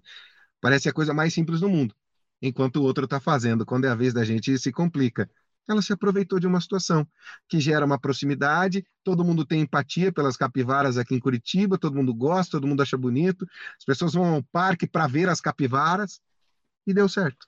Parece 0.61 0.87
a 0.87 0.93
coisa 0.93 1.13
mais 1.15 1.33
simples 1.33 1.61
do 1.61 1.69
mundo 1.69 1.95
enquanto 2.41 2.77
o 2.77 2.83
outro 2.83 3.05
está 3.05 3.19
fazendo. 3.19 3.65
Quando 3.65 3.85
é 3.85 3.89
a 3.89 3.95
vez 3.95 4.13
da 4.13 4.23
gente, 4.23 4.57
se 4.59 4.71
complica. 4.71 5.29
Ela 5.67 5.81
se 5.81 5.93
aproveitou 5.93 6.39
de 6.39 6.47
uma 6.47 6.61
situação 6.61 7.07
que 7.47 7.59
gera 7.59 7.85
uma 7.85 7.99
proximidade, 7.99 8.85
todo 9.03 9.23
mundo 9.23 9.45
tem 9.45 9.61
empatia 9.61 10.11
pelas 10.11 10.37
capivaras 10.37 10.97
aqui 10.97 11.15
em 11.15 11.19
Curitiba, 11.19 11.77
todo 11.77 11.95
mundo 11.95 12.13
gosta, 12.13 12.57
todo 12.57 12.67
mundo 12.67 12.81
acha 12.81 12.97
bonito, 12.97 13.47
as 13.77 13.85
pessoas 13.85 14.13
vão 14.13 14.35
ao 14.35 14.43
parque 14.43 14.87
para 14.87 15.07
ver 15.07 15.29
as 15.29 15.41
capivaras 15.41 16.21
e 16.85 16.93
deu 16.93 17.09
certo. 17.09 17.47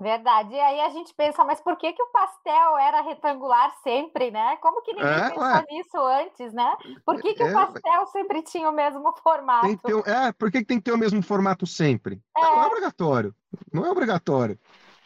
Verdade. 0.00 0.54
E 0.54 0.58
aí 0.58 0.80
a 0.80 0.88
gente 0.88 1.12
pensa, 1.14 1.44
mas 1.44 1.60
por 1.60 1.76
que, 1.76 1.92
que 1.92 2.02
o 2.02 2.06
pastel 2.06 2.78
era 2.78 3.02
retangular 3.02 3.70
sempre, 3.82 4.30
né? 4.30 4.56
Como 4.56 4.80
que 4.80 4.94
ninguém 4.94 5.10
é, 5.10 5.28
pensou 5.28 5.42
ué. 5.42 5.66
nisso 5.68 5.98
antes, 5.98 6.52
né? 6.54 6.74
Por 7.04 7.20
que, 7.20 7.34
que 7.34 7.42
é, 7.42 7.50
o 7.50 7.52
pastel 7.52 8.06
sempre 8.06 8.42
tinha 8.42 8.70
o 8.70 8.72
mesmo 8.72 9.12
formato? 9.22 9.76
Ter, 9.76 10.08
é, 10.08 10.32
por 10.32 10.50
que, 10.50 10.60
que 10.60 10.64
tem 10.64 10.78
que 10.78 10.84
ter 10.84 10.92
o 10.92 10.98
mesmo 10.98 11.22
formato 11.22 11.66
sempre? 11.66 12.18
É. 12.34 12.40
Não 12.40 12.62
é 12.62 12.66
obrigatório. 12.66 13.34
Não 13.70 13.84
é 13.84 13.90
obrigatório. 13.90 14.58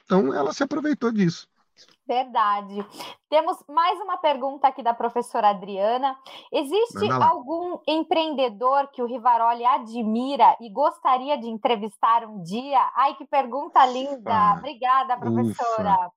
Então 0.05 0.33
ela 0.33 0.53
se 0.53 0.63
aproveitou 0.63 1.11
disso. 1.11 1.49
Verdade. 2.07 2.87
Temos 3.31 3.57
mais 3.69 3.99
uma 4.01 4.19
pergunta 4.19 4.69
aqui 4.69 4.83
da 4.83 4.93
professora 4.93 5.49
Adriana. 5.49 6.17
Existe 6.53 7.11
algum 7.11 7.79
empreendedor 7.89 8.91
que 8.93 9.03
o 9.03 9.07
Rivaroli 9.07 9.65
admira 9.65 10.57
e 10.61 10.71
gostaria 10.71 11.39
de 11.39 11.49
entrevistar 11.49 12.25
um 12.27 12.43
dia? 12.43 12.81
Ai, 12.95 13.15
que 13.15 13.27
pergunta 13.27 13.85
linda! 13.87 14.31
Ah, 14.31 14.57
Obrigada, 14.59 15.17
professora. 15.17 15.95
Ufa. 15.95 16.13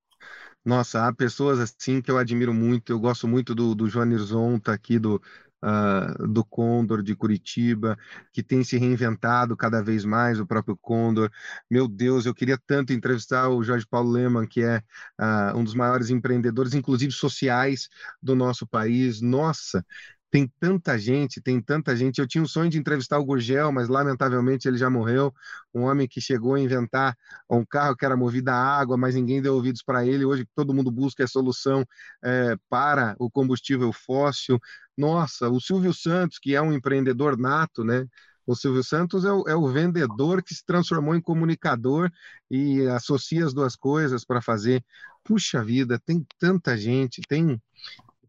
Nossa, 0.66 1.08
há 1.08 1.16
pessoas 1.16 1.60
assim 1.62 2.02
que 2.02 2.12
eu 2.12 2.18
admiro 2.18 2.54
muito. 2.54 2.92
Eu 2.92 3.00
gosto 3.00 3.26
muito 3.26 3.56
do, 3.56 3.74
do 3.74 3.88
João 3.88 4.18
Zonta 4.18 4.74
aqui 4.74 5.00
do, 5.00 5.22
uh, 5.64 6.28
do 6.28 6.44
Condor 6.44 7.02
de 7.02 7.16
Curitiba, 7.16 7.98
que 8.32 8.44
tem 8.44 8.64
se 8.64 8.78
reinventado 8.78 9.56
cada 9.56 9.82
vez 9.82 10.06
mais, 10.06 10.40
o 10.40 10.46
próprio 10.46 10.78
Condor. 10.78 11.30
Meu 11.70 11.88
Deus, 11.88 12.26
eu 12.26 12.34
queria 12.34 12.58
tanto 12.66 12.94
entrevistar 12.94 13.50
o 13.50 13.64
Jorge 13.64 13.86
Paulo 13.86 14.12
Leman, 14.12 14.48
que 14.48 14.62
é 14.64 14.78
uh, 15.20 15.58
um 15.58 15.64
dos 15.64 15.74
maiores 15.74 16.10
empreendedores, 16.10 16.74
inclusive 16.74 17.12
sociais, 17.12 17.90
do 18.22 18.36
nosso 18.36 18.68
país. 18.68 19.22
Nossa, 19.22 19.86
tem 20.30 20.52
tanta 20.60 20.98
gente, 20.98 21.42
tem 21.42 21.62
tanta 21.62 21.96
gente. 21.96 22.20
Eu 22.20 22.28
tinha 22.28 22.44
o 22.44 22.48
sonho 22.48 22.70
de 22.70 22.78
entrevistar 22.78 23.18
o 23.18 23.26
Gurgel, 23.26 23.72
mas 23.72 23.88
lamentavelmente 23.88 24.68
ele 24.68 24.78
já 24.78 24.90
morreu. 24.90 25.34
Um 25.74 25.84
homem 25.84 26.08
que 26.08 26.20
chegou 26.20 26.56
a 26.56 26.60
inventar 26.60 27.18
um 27.50 27.66
carro 27.66 27.96
que 27.96 28.06
era 28.06 28.18
movido 28.18 28.50
a 28.50 28.56
água, 28.56 28.98
mas 28.98 29.16
ninguém 29.16 29.42
deu 29.42 29.56
ouvidos 29.56 29.82
para 29.82 30.06
ele. 30.06 30.26
Hoje 30.26 30.46
todo 30.54 30.74
mundo 30.74 30.92
busca 30.92 31.24
a 31.24 31.28
solução 31.28 31.86
é, 32.24 32.56
para 32.70 33.16
o 33.20 33.30
combustível 33.30 33.92
fóssil. 33.94 34.60
Nossa, 34.98 35.50
o 35.50 35.62
Silvio 35.62 35.94
Santos, 35.94 36.40
que 36.40 36.56
é 36.56 36.62
um 36.62 36.74
empreendedor 36.74 37.38
nato, 37.38 37.84
né? 37.84 38.06
O 38.46 38.56
Silvio 38.56 38.84
Santos 38.84 39.26
é 39.26 39.32
o, 39.32 39.44
é 39.48 39.56
o 39.56 39.68
vendedor 39.68 40.42
que 40.42 40.56
se 40.56 40.66
transformou 40.66 41.16
em 41.16 41.22
comunicador 41.22 42.10
e 42.50 42.82
associa 42.88 43.46
as 43.46 43.54
duas 43.54 43.76
coisas 43.76 44.26
para 44.26 44.42
fazer. 44.42 44.84
Puxa 45.24 45.64
vida, 45.64 46.00
tem 46.00 46.26
tanta 46.40 46.78
gente, 46.78 47.22
tem 47.28 47.62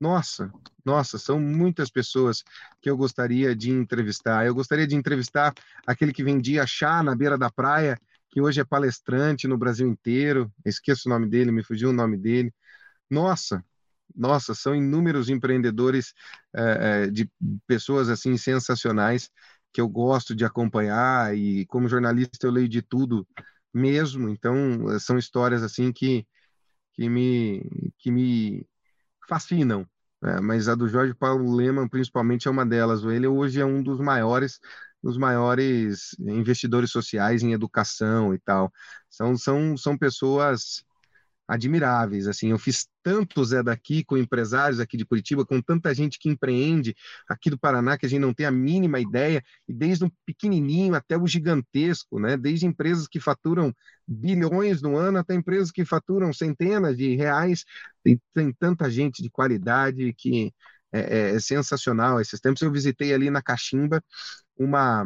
nossa, 0.00 0.52
nossa, 0.84 1.18
são 1.18 1.40
muitas 1.40 1.90
pessoas 1.90 2.42
que 2.80 2.88
eu 2.88 2.96
gostaria 2.96 3.54
de 3.54 3.70
entrevistar. 3.70 4.46
Eu 4.46 4.54
gostaria 4.54 4.87
de 4.87 4.94
entrevistar 4.94 5.52
aquele 5.87 6.12
que 6.12 6.22
vendia 6.22 6.66
chá 6.66 7.02
na 7.02 7.14
beira 7.14 7.37
da 7.37 7.50
praia, 7.50 7.98
que 8.30 8.40
hoje 8.40 8.61
é 8.61 8.64
palestrante 8.64 9.48
no 9.48 9.58
Brasil 9.58 9.88
inteiro. 9.88 10.52
Esqueço 10.64 11.08
o 11.08 11.12
nome 11.12 11.28
dele, 11.28 11.50
me 11.50 11.64
fugiu 11.64 11.90
o 11.90 11.92
nome 11.92 12.16
dele. 12.16 12.52
Nossa, 13.11 13.64
nossa, 14.14 14.54
são 14.54 14.74
inúmeros 14.74 15.28
empreendedores 15.28 16.14
é, 16.54 17.11
de 17.11 17.30
pessoas 17.66 18.08
assim 18.08 18.37
sensacionais 18.37 19.30
que 19.72 19.80
eu 19.80 19.88
gosto 19.88 20.34
de 20.34 20.44
acompanhar 20.44 21.37
e 21.37 21.66
como 21.66 21.88
jornalista 21.88 22.46
eu 22.46 22.50
leio 22.50 22.68
de 22.68 22.82
tudo 22.82 23.26
mesmo. 23.72 24.28
Então 24.28 24.54
são 25.00 25.18
histórias 25.18 25.62
assim 25.62 25.92
que 25.92 26.26
que 26.94 27.08
me 27.08 27.92
que 27.98 28.11
me 28.11 28.66
fascinam. 29.29 29.87
Né? 30.23 30.41
Mas 30.41 30.69
a 30.69 30.75
do 30.75 30.88
Jorge 30.88 31.14
Paulo 31.14 31.55
Leman, 31.55 31.88
principalmente, 31.88 32.49
é 32.49 32.51
uma 32.51 32.67
delas. 32.67 33.03
Ele 33.05 33.27
hoje 33.27 33.61
é 33.61 33.64
um 33.67 33.83
dos 33.83 34.01
maiores 34.01 34.59
dos 35.03 35.17
maiores 35.17 36.14
investidores 36.19 36.91
sociais 36.91 37.43
em 37.43 37.53
educação 37.53 38.35
e 38.35 38.38
tal. 38.41 38.73
São, 39.09 39.37
são, 39.37 39.77
são 39.77 39.97
pessoas 39.97 40.83
admiráveis. 41.48 42.28
Assim, 42.28 42.50
eu 42.50 42.58
fiz 42.58 42.87
tanto 43.02 43.42
Zé 43.42 43.62
daqui 43.62 44.04
com 44.04 44.18
empresários 44.18 44.78
aqui 44.78 44.98
de 44.98 45.06
Curitiba, 45.06 45.46
com 45.46 45.62
tanta 45.62 45.94
gente 45.94 46.18
que 46.18 46.28
empreende 46.28 46.94
aqui 47.26 47.48
do 47.48 47.58
Paraná 47.58 47.96
que 47.96 48.04
a 48.04 48.08
gente 48.08 48.20
não 48.20 48.34
tem 48.34 48.44
a 48.44 48.50
mínima 48.50 49.00
ideia, 49.00 49.42
e 49.66 49.72
desde 49.72 50.04
o 50.04 50.12
pequenininho 50.26 50.94
até 50.94 51.16
o 51.16 51.26
gigantesco, 51.26 52.20
né? 52.20 52.37
Desde 52.37 52.66
empresas 52.66 53.08
que 53.08 53.18
faturam 53.18 53.74
bilhões 54.06 54.82
no 54.82 54.96
ano 54.96 55.18
até 55.18 55.34
empresas 55.34 55.70
que 55.70 55.84
faturam 55.84 56.32
centenas 56.32 56.96
de 56.96 57.16
reais. 57.16 57.64
Tem, 58.04 58.20
tem 58.34 58.52
tanta 58.52 58.90
gente 58.90 59.22
de 59.22 59.30
qualidade 59.30 60.12
que 60.12 60.52
é, 60.92 61.00
é, 61.00 61.34
é 61.37 61.40
sensacional. 61.40 62.20
Esses 62.20 62.40
tempos 62.40 62.61
eu 62.62 62.70
visitei 62.70 63.14
ali 63.14 63.30
na 63.30 63.42
Caximba 63.42 64.02
uma 64.56 65.04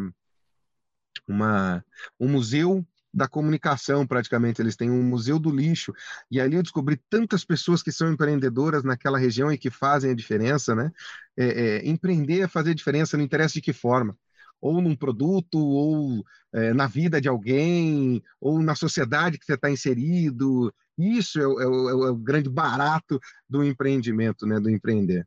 uma 1.29 1.85
um 2.19 2.29
museu 2.29 2.85
da 3.13 3.29
comunicação, 3.29 4.07
praticamente. 4.07 4.61
Eles 4.63 4.77
têm 4.77 4.91
um 4.91 5.03
museu 5.03 5.39
do 5.39 5.51
lixo. 5.51 5.93
E 6.31 6.41
ali 6.41 6.57
eu 6.57 6.63
descobri 6.63 7.01
tantas 7.11 7.45
pessoas 7.45 7.83
que 7.83 7.93
são 7.93 8.13
empreendedoras 8.13 8.83
naquela 8.85 9.19
região 9.19 9.53
e 9.53 9.59
que 9.59 9.71
fazem 9.71 10.11
a 10.11 10.15
diferença, 10.15 10.75
né? 10.75 10.91
É, 11.37 11.79
é, 11.79 11.89
empreender 11.89 12.41
é 12.41 12.49
fazer 12.49 12.75
diferença, 12.75 13.17
não 13.17 13.25
interessa 13.25 13.55
de 13.55 13.63
que 13.63 13.73
forma. 13.73 14.17
Ou 14.61 14.81
num 14.81 14.95
produto, 14.97 15.59
ou 15.59 16.25
é, 16.53 16.73
na 16.73 16.87
vida 16.87 17.21
de 17.21 17.29
alguém, 17.29 18.23
ou 18.41 18.63
na 18.63 18.75
sociedade 18.75 19.39
que 19.39 19.45
você 19.45 19.55
está 19.55 19.71
inserido. 19.71 20.73
Isso 20.97 21.39
é, 21.41 21.43
é, 21.43 21.47
é, 21.47 22.11
o 22.11 22.17
grande 22.17 22.49
barato 22.49 23.21
do 23.49 23.65
empreendimento, 23.65 24.47
né? 24.47 24.61
Do 24.61 24.71
empreender. 24.71 25.27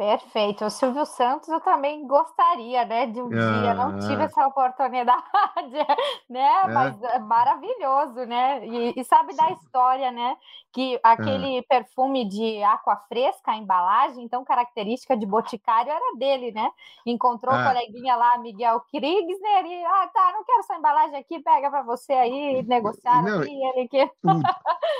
Perfeito. 0.00 0.64
O 0.64 0.70
Silvio 0.70 1.04
Santos 1.04 1.50
eu 1.50 1.60
também 1.60 2.06
gostaria, 2.06 2.86
né, 2.86 3.04
de 3.04 3.20
um 3.20 3.26
ah, 3.26 3.60
dia, 3.60 3.74
não 3.74 3.98
tive 3.98 4.22
essa 4.22 4.46
oportunidade, 4.46 5.22
né, 6.26 6.40
é. 6.40 6.66
mas 6.68 7.02
é 7.02 7.18
maravilhoso, 7.18 8.24
né, 8.24 8.66
e, 8.66 8.94
e 8.98 9.04
sabe 9.04 9.36
da 9.36 9.50
história, 9.50 10.10
né, 10.10 10.38
que 10.72 10.98
aquele 11.02 11.58
é. 11.58 11.62
perfume 11.62 12.26
de 12.26 12.62
aqua 12.62 12.96
fresca, 13.10 13.50
a 13.50 13.58
embalagem, 13.58 14.24
então 14.24 14.42
característica 14.42 15.14
de 15.14 15.26
boticário 15.26 15.92
era 15.92 16.16
dele, 16.16 16.50
né, 16.50 16.70
encontrou 17.04 17.54
o 17.54 17.58
ah. 17.58 17.66
coleguinha 17.66 18.16
lá, 18.16 18.38
Miguel 18.38 18.80
Kriegsner, 18.90 19.66
e, 19.66 19.84
ah, 19.84 20.08
tá, 20.14 20.32
não 20.32 20.42
quero 20.44 20.60
essa 20.60 20.76
embalagem 20.76 21.18
aqui, 21.18 21.40
pega 21.40 21.68
para 21.68 21.82
você 21.82 22.14
aí, 22.14 22.62
negociar 22.62 23.18
aqui, 23.18 23.52
ele 23.52 23.86
que... 23.86 24.10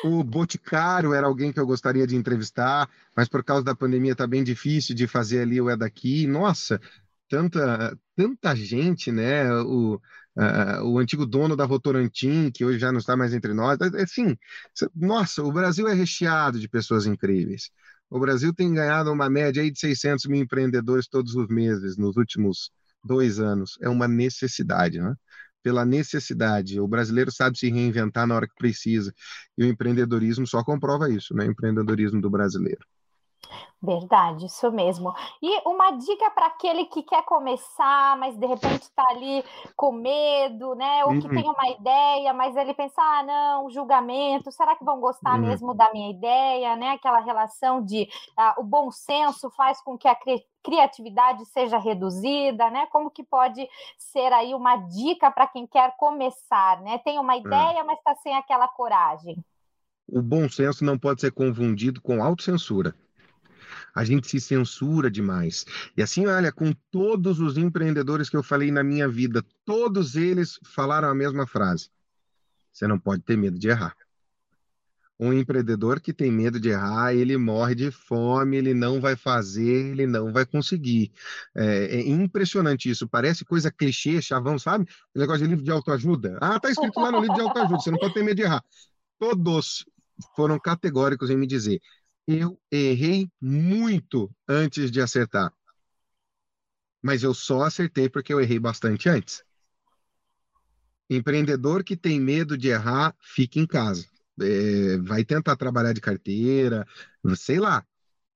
o, 0.05 0.21
o 0.21 0.25
boticário 0.25 1.15
era 1.15 1.27
alguém 1.27 1.55
que 1.55 1.59
eu 1.59 1.67
gostaria 1.67 2.07
de 2.07 2.17
entrevistar, 2.17 2.87
mas 3.21 3.29
por 3.29 3.45
causa 3.45 3.63
da 3.63 3.77
pandemia 3.77 4.17
tá 4.17 4.27
bem 4.27 4.43
difícil 4.43 4.95
de 4.95 5.07
fazer 5.07 5.41
ali 5.43 5.61
o 5.61 5.69
é 5.69 5.77
daqui. 5.77 6.27
Nossa, 6.27 6.81
tanta 7.29 7.95
tanta 8.17 8.57
gente, 8.57 9.13
né? 9.13 9.53
O, 9.61 9.97
uh, 9.97 10.83
o 10.87 10.99
antigo 10.99 11.27
dono 11.27 11.55
da 11.55 11.67
Votorantim, 11.67 12.51
que 12.51 12.65
hoje 12.65 12.79
já 12.79 12.91
não 12.91 12.99
está 12.99 13.15
mais 13.19 13.35
entre 13.35 13.53
nós. 13.53 13.79
Assim, 13.83 14.39
nossa, 14.97 15.43
o 15.43 15.53
Brasil 15.53 15.87
é 15.87 15.93
recheado 15.93 16.59
de 16.59 16.67
pessoas 16.67 17.05
incríveis. 17.05 17.71
O 18.09 18.19
Brasil 18.19 18.55
tem 18.55 18.73
ganhado 18.73 19.13
uma 19.13 19.29
média 19.29 19.63
aí 19.63 19.71
de 19.71 19.79
600 19.79 20.25
mil 20.25 20.41
empreendedores 20.41 21.07
todos 21.07 21.35
os 21.35 21.47
meses 21.49 21.99
nos 21.99 22.17
últimos 22.17 22.71
dois 23.05 23.39
anos. 23.39 23.77
É 23.83 23.89
uma 23.91 24.09
necessidade, 24.09 24.99
né? 24.99 25.15
Pela 25.63 25.85
necessidade. 25.85 26.81
O 26.81 26.89
brasileiro 26.89 27.31
sabe 27.31 27.59
se 27.59 27.69
reinventar 27.69 28.27
na 28.27 28.35
hora 28.35 28.49
que 28.49 28.55
precisa. 28.55 29.13
E 29.59 29.65
o 29.65 29.67
empreendedorismo 29.67 30.47
só 30.47 30.65
comprova 30.65 31.11
isso, 31.11 31.35
né? 31.35 31.47
O 31.47 31.51
empreendedorismo 31.51 32.19
do 32.19 32.31
brasileiro. 32.31 32.81
Verdade, 33.83 34.45
isso 34.45 34.71
mesmo. 34.71 35.15
E 35.43 35.67
uma 35.67 35.93
dica 35.93 36.31
para 36.33 36.49
aquele 36.49 36.85
que 36.85 37.03
quer 37.03 37.25
começar, 37.25 38.15
mas 38.19 38.37
de 38.37 38.47
repente 38.47 38.83
está 38.83 39.03
ali 39.09 39.43
com 39.75 39.91
medo, 39.91 40.75
né? 40.75 41.03
Ou 41.07 41.19
que 41.19 41.27
uhum. 41.27 41.35
tem 41.35 41.49
uma 41.49 41.71
ideia, 41.71 42.35
mas 42.35 42.55
ele 42.57 42.75
pensa, 42.75 43.01
ah, 43.01 43.23
não, 43.23 43.71
julgamento, 43.71 44.53
será 44.53 44.77
que 44.77 44.85
vão 44.85 45.01
gostar 45.01 45.37
uhum. 45.37 45.47
mesmo 45.47 45.73
da 45.73 45.91
minha 45.93 46.11
ideia, 46.11 46.77
né? 46.77 46.91
Aquela 46.91 47.21
relação 47.21 47.83
de 47.83 48.07
ah, 48.37 48.55
o 48.59 48.63
bom 48.63 48.91
senso 48.91 49.51
faz 49.51 49.81
com 49.81 49.97
que 49.97 50.09
a 50.09 50.15
cri 50.15 50.45
criatividade 50.63 51.43
seja 51.47 51.79
reduzida, 51.79 52.69
né? 52.69 52.87
Como 52.93 53.11
que 53.11 53.25
pode 53.25 53.67
ser 53.97 54.31
aí 54.31 54.55
uma 54.55 54.77
dica 54.77 55.31
para 55.31 55.47
quem 55.47 55.67
quer 55.67 55.97
começar, 55.97 56.83
né? 56.83 56.99
Tem 56.99 57.19
uma 57.19 57.35
é. 57.35 57.39
ideia, 57.39 57.83
mas 57.83 57.97
está 57.97 58.15
sem 58.17 58.37
aquela 58.37 58.69
coragem. 58.69 59.43
O 60.07 60.21
bom 60.21 60.47
senso 60.51 60.85
não 60.85 60.99
pode 60.99 61.23
ser 61.23 61.33
confundido 61.33 62.03
com 62.03 62.23
autocensura 62.23 62.95
a 63.95 64.05
gente 64.05 64.29
se 64.29 64.41
censura 64.41 65.11
demais. 65.11 65.65
E 65.97 66.03
assim, 66.03 66.27
olha, 66.27 66.53
com 66.53 66.73
todos 66.91 67.41
os 67.41 67.57
empreendedores 67.57 68.29
que 68.29 68.37
eu 68.37 68.43
falei 68.43 68.71
na 68.71 68.83
minha 68.83 69.09
vida, 69.09 69.45
todos 69.65 70.17
eles 70.17 70.59
falaram 70.65 71.09
a 71.09 71.15
mesma 71.15 71.47
frase: 71.47 71.91
você 72.73 72.87
não 72.87 72.99
pode 72.99 73.23
ter 73.23 73.37
medo 73.37 73.59
de 73.59 73.69
errar. 73.69 73.95
Um 75.23 75.35
empreendedor 75.35 76.01
que 76.01 76.15
tem 76.15 76.33
medo 76.33 76.59
de 76.59 76.71
errar, 76.71 77.15
ele 77.15 77.37
morre 77.37 77.75
de 77.75 77.91
fome, 77.91 78.57
ele 78.57 78.73
não 78.73 79.03
vai 79.03 79.15
fazer, 79.17 79.91
ele 79.91 80.07
não 80.07 80.33
vai 80.33 80.47
conseguir. 80.47 81.13
É, 81.55 81.97
é 81.97 82.09
impressionante 82.09 82.89
isso. 82.89 83.07
Parece 83.07 83.45
coisa 83.45 83.71
clichê, 83.71 84.23
chavão, 84.23 84.59
sabe? 84.59 84.87
O 85.15 85.19
negócio 85.19 85.43
de 85.43 85.49
livro 85.49 85.63
de 85.63 85.71
autoajuda. 85.71 86.39
Ah, 86.41 86.59
tá 86.59 86.71
escrito 86.71 86.99
lá 86.99 87.13
no 87.13 87.21
livro 87.21 87.35
de 87.35 87.43
autoajuda, 87.43 87.81
você 87.81 87.91
não 87.91 87.99
pode 87.99 88.15
ter 88.15 88.23
medo 88.23 88.37
de 88.37 88.43
errar. 88.45 88.65
Todos 89.19 89.85
foram 90.35 90.59
categóricos 90.59 91.29
em 91.29 91.37
me 91.37 91.47
dizer: 91.47 91.83
eu 92.33 92.61
errei 92.71 93.29
muito 93.41 94.31
antes 94.47 94.89
de 94.91 95.01
acertar. 95.01 95.53
Mas 97.03 97.25
eu 97.25 97.35
só 97.35 97.63
acertei 97.63 98.09
porque 98.09 98.33
eu 98.33 98.41
errei 98.41 98.59
bastante 98.59 99.09
antes. 99.09 99.43
Empreendedor 101.09 101.83
que 101.83 101.97
tem 101.97 102.21
medo 102.21 102.57
de 102.57 102.69
errar, 102.69 103.17
fica 103.21 103.59
em 103.59 103.67
casa. 103.67 104.07
É, 104.41 104.97
vai 104.99 105.25
tentar 105.25 105.57
trabalhar 105.57 105.93
de 105.93 106.01
carteira, 106.01 106.87
sei 107.35 107.59
lá. 107.59 107.85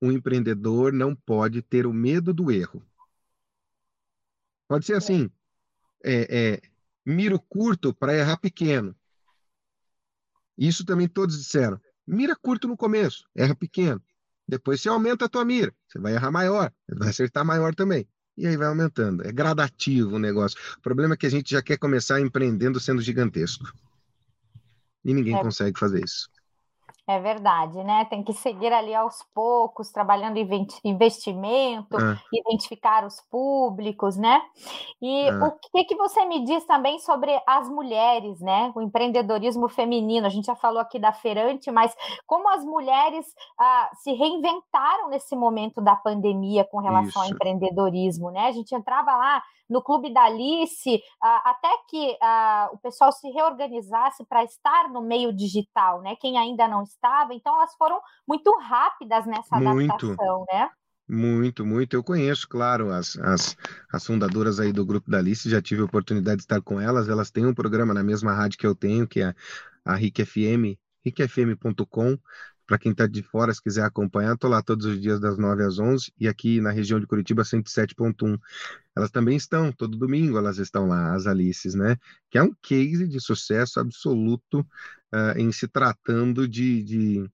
Um 0.03 0.11
empreendedor 0.11 0.93
não 0.93 1.15
pode 1.15 1.63
ter 1.63 1.87
o 1.87 1.93
medo 1.93 2.35
do 2.35 2.51
erro. 2.51 2.85
Pode 4.67 4.87
ser 4.87 4.95
assim: 4.95 5.31
é, 6.03 6.55
é, 6.55 6.61
miro 7.07 7.39
curto 7.39 7.95
para 7.95 8.17
errar 8.17 8.39
pequeno. 8.39 8.95
Isso 10.59 10.85
também 10.85 11.07
todos 11.07 11.39
disseram. 11.39 11.81
Mira 12.07 12.37
curto 12.37 12.69
no 12.69 12.77
começo, 12.77 13.25
erra 13.35 13.55
pequeno. 13.55 14.03
Depois 14.47 14.81
você 14.81 14.89
aumenta 14.89 15.25
a 15.25 15.29
tua 15.29 15.45
mira, 15.45 15.75
você 15.89 15.99
vai 15.99 16.13
errar 16.13 16.31
maior, 16.31 16.71
vai 16.89 17.09
acertar 17.09 17.45
maior 17.45 17.75
também. 17.75 18.07
E 18.37 18.47
aí 18.47 18.57
vai 18.57 18.67
aumentando. 18.67 19.27
É 19.27 19.33
gradativo 19.33 20.17
o 20.17 20.19
negócio. 20.19 20.59
O 20.77 20.81
problema 20.81 21.15
é 21.15 21.17
que 21.17 21.27
a 21.27 21.31
gente 21.31 21.51
já 21.51 21.63
quer 21.63 21.79
começar 21.79 22.21
empreendendo 22.21 22.81
sendo 22.81 23.01
gigantesco. 23.01 23.73
E 25.05 25.15
ninguém 25.15 25.37
é. 25.37 25.41
consegue 25.41 25.79
fazer 25.79 26.05
isso. 26.05 26.29
É 27.07 27.21
verdade, 27.21 27.85
né? 27.85 28.07
Tem 28.07 28.23
que 28.23 28.33
seguir 28.33 28.73
ali 28.73 28.95
aos 28.95 29.23
poucos, 29.35 29.91
trabalhando 29.91 30.39
em 30.39 30.67
investimento, 30.83 31.99
é. 31.99 32.19
identificar 32.33 33.05
os 33.05 33.21
públicos, 33.31 34.17
né? 34.17 34.41
E 35.03 35.29
é. 35.29 35.35
o 35.35 35.53
que, 35.53 35.85
que 35.85 35.97
você 35.97 36.25
me 36.25 36.43
diz 36.47 36.65
também 36.65 36.99
sobre 36.99 37.39
as 37.47 37.69
mulheres, 37.69 38.41
né? 38.41 38.73
O 38.75 38.81
empreendedorismo 38.81 39.69
feminino. 39.69 40.27
A 40.27 40.31
gente 40.31 40.47
já 40.47 40.55
falou 40.55 40.81
aqui 40.81 40.99
da 40.99 41.13
Ferante, 41.13 41.71
mas 41.71 41.95
como 42.27 42.49
as 42.49 42.65
mulheres 42.65 43.27
ah, 43.61 43.91
se 44.03 44.13
reinventaram 44.13 45.11
nesse 45.11 45.37
momento 45.37 45.83
da 45.83 45.97
pandemia 45.97 46.65
com 46.65 46.79
relação 46.79 47.09
Isso. 47.09 47.19
ao 47.19 47.29
empreendedorismo, 47.29 48.31
né? 48.31 48.47
A 48.47 48.53
gente 48.53 48.75
entrava 48.75 49.15
lá 49.15 49.43
no 49.69 49.83
Clube 49.83 50.13
da 50.13 50.25
Alice, 50.25 51.03
ah, 51.23 51.51
até 51.51 51.69
que 51.89 52.17
ah, 52.21 52.71
o 52.73 52.79
pessoal 52.79 53.13
se 53.13 53.29
reorganizasse 53.31 54.25
para 54.25 54.45
estar 54.45 54.89
no 54.91 55.03
meio 55.03 55.33
digital, 55.33 56.01
né? 56.03 56.17
Quem 56.17 56.39
ainda 56.39 56.69
não 56.69 56.85
estava, 56.95 57.35
então 57.35 57.55
elas 57.55 57.75
foram 57.77 58.01
muito 58.27 58.51
rápidas 58.61 59.27
nessa 59.27 59.57
muito. 59.57 59.93
adaptação, 59.93 60.45
né? 60.51 60.71
Muito, 61.07 61.67
muito. 61.67 61.95
Eu 61.95 62.03
conheço, 62.03 62.49
claro, 62.49 62.91
as, 62.91 63.17
as, 63.19 63.57
as 63.93 64.07
fundadoras 64.07 64.59
aí 64.59 64.73
do 64.73 64.87
Grupo 64.87 65.11
da 65.11 65.19
Alice, 65.19 65.49
já 65.51 65.61
tive 65.61 65.83
a 65.83 65.85
oportunidade 65.85 66.39
de 66.39 66.45
estar 66.45 66.63
com 66.63 66.81
elas. 66.81 67.09
Elas 67.09 67.31
têm 67.31 67.45
um 67.47 67.55
programa 67.55 67.93
na 67.93 68.03
mesma 68.03 68.33
rádio 68.33 68.59
que 68.59 68.67
eu 68.67 68.75
tenho, 68.75 69.07
que 69.07 69.21
é 69.21 69.35
a 69.85 69.95
RIC 69.95 70.25
FM, 70.25 70.79
ricfm.com. 71.05 72.19
Para 72.67 72.79
quem 72.79 72.93
está 72.93 73.07
de 73.07 73.23
fora, 73.23 73.53
se 73.53 73.63
quiser 73.63 73.83
acompanhar, 73.85 74.35
estou 74.35 74.49
lá 74.49 74.63
todos 74.63 74.87
os 74.87 75.01
dias 75.01 75.21
das 75.21 75.37
9 75.37 75.63
às 75.65 75.79
11 75.79 76.13
e 76.19 76.27
aqui 76.27 76.61
na 76.61 76.71
região 76.71 76.99
de 76.99 77.07
Curitiba 77.07 77.45
107.1. 77.45 78.39
Elas 78.97 79.11
também 79.11 79.37
estão, 79.37 79.71
todo 79.71 79.99
domingo 79.99 80.39
elas 80.39 80.59
estão 80.59 80.89
lá, 80.89 81.15
as 81.15 81.27
Alices, 81.27 81.75
né? 81.75 81.97
Que 82.31 82.39
é 82.39 82.43
um 82.43 82.55
case 82.63 83.07
de 83.07 83.21
sucesso 83.21 83.81
absoluto 83.81 84.61
uh, 84.61 85.39
em 85.39 85.53
se 85.53 85.69
tratando 85.69 86.49
de, 86.49 86.83
de, 86.83 87.31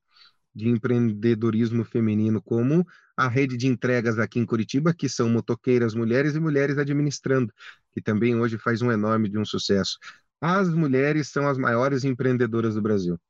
de 0.54 0.68
empreendedorismo 0.68 1.84
feminino, 1.84 2.42
como 2.42 2.84
a 3.16 3.28
rede 3.28 3.56
de 3.56 3.66
entregas 3.68 4.18
aqui 4.18 4.40
em 4.40 4.46
Curitiba, 4.46 4.94
que 4.94 5.08
são 5.08 5.28
motoqueiras 5.28 5.94
mulheres 5.94 6.34
e 6.34 6.40
mulheres 6.40 6.78
administrando, 6.78 7.52
que 7.92 8.00
também 8.00 8.34
hoje 8.34 8.58
faz 8.58 8.82
um 8.82 8.90
enorme 8.90 9.28
de 9.28 9.38
um 9.38 9.44
sucesso. 9.44 9.98
As 10.40 10.70
mulheres 10.70 11.28
são 11.28 11.46
as 11.46 11.58
maiores 11.58 12.02
empreendedoras 12.02 12.74
do 12.74 12.82
Brasil. 12.82 13.20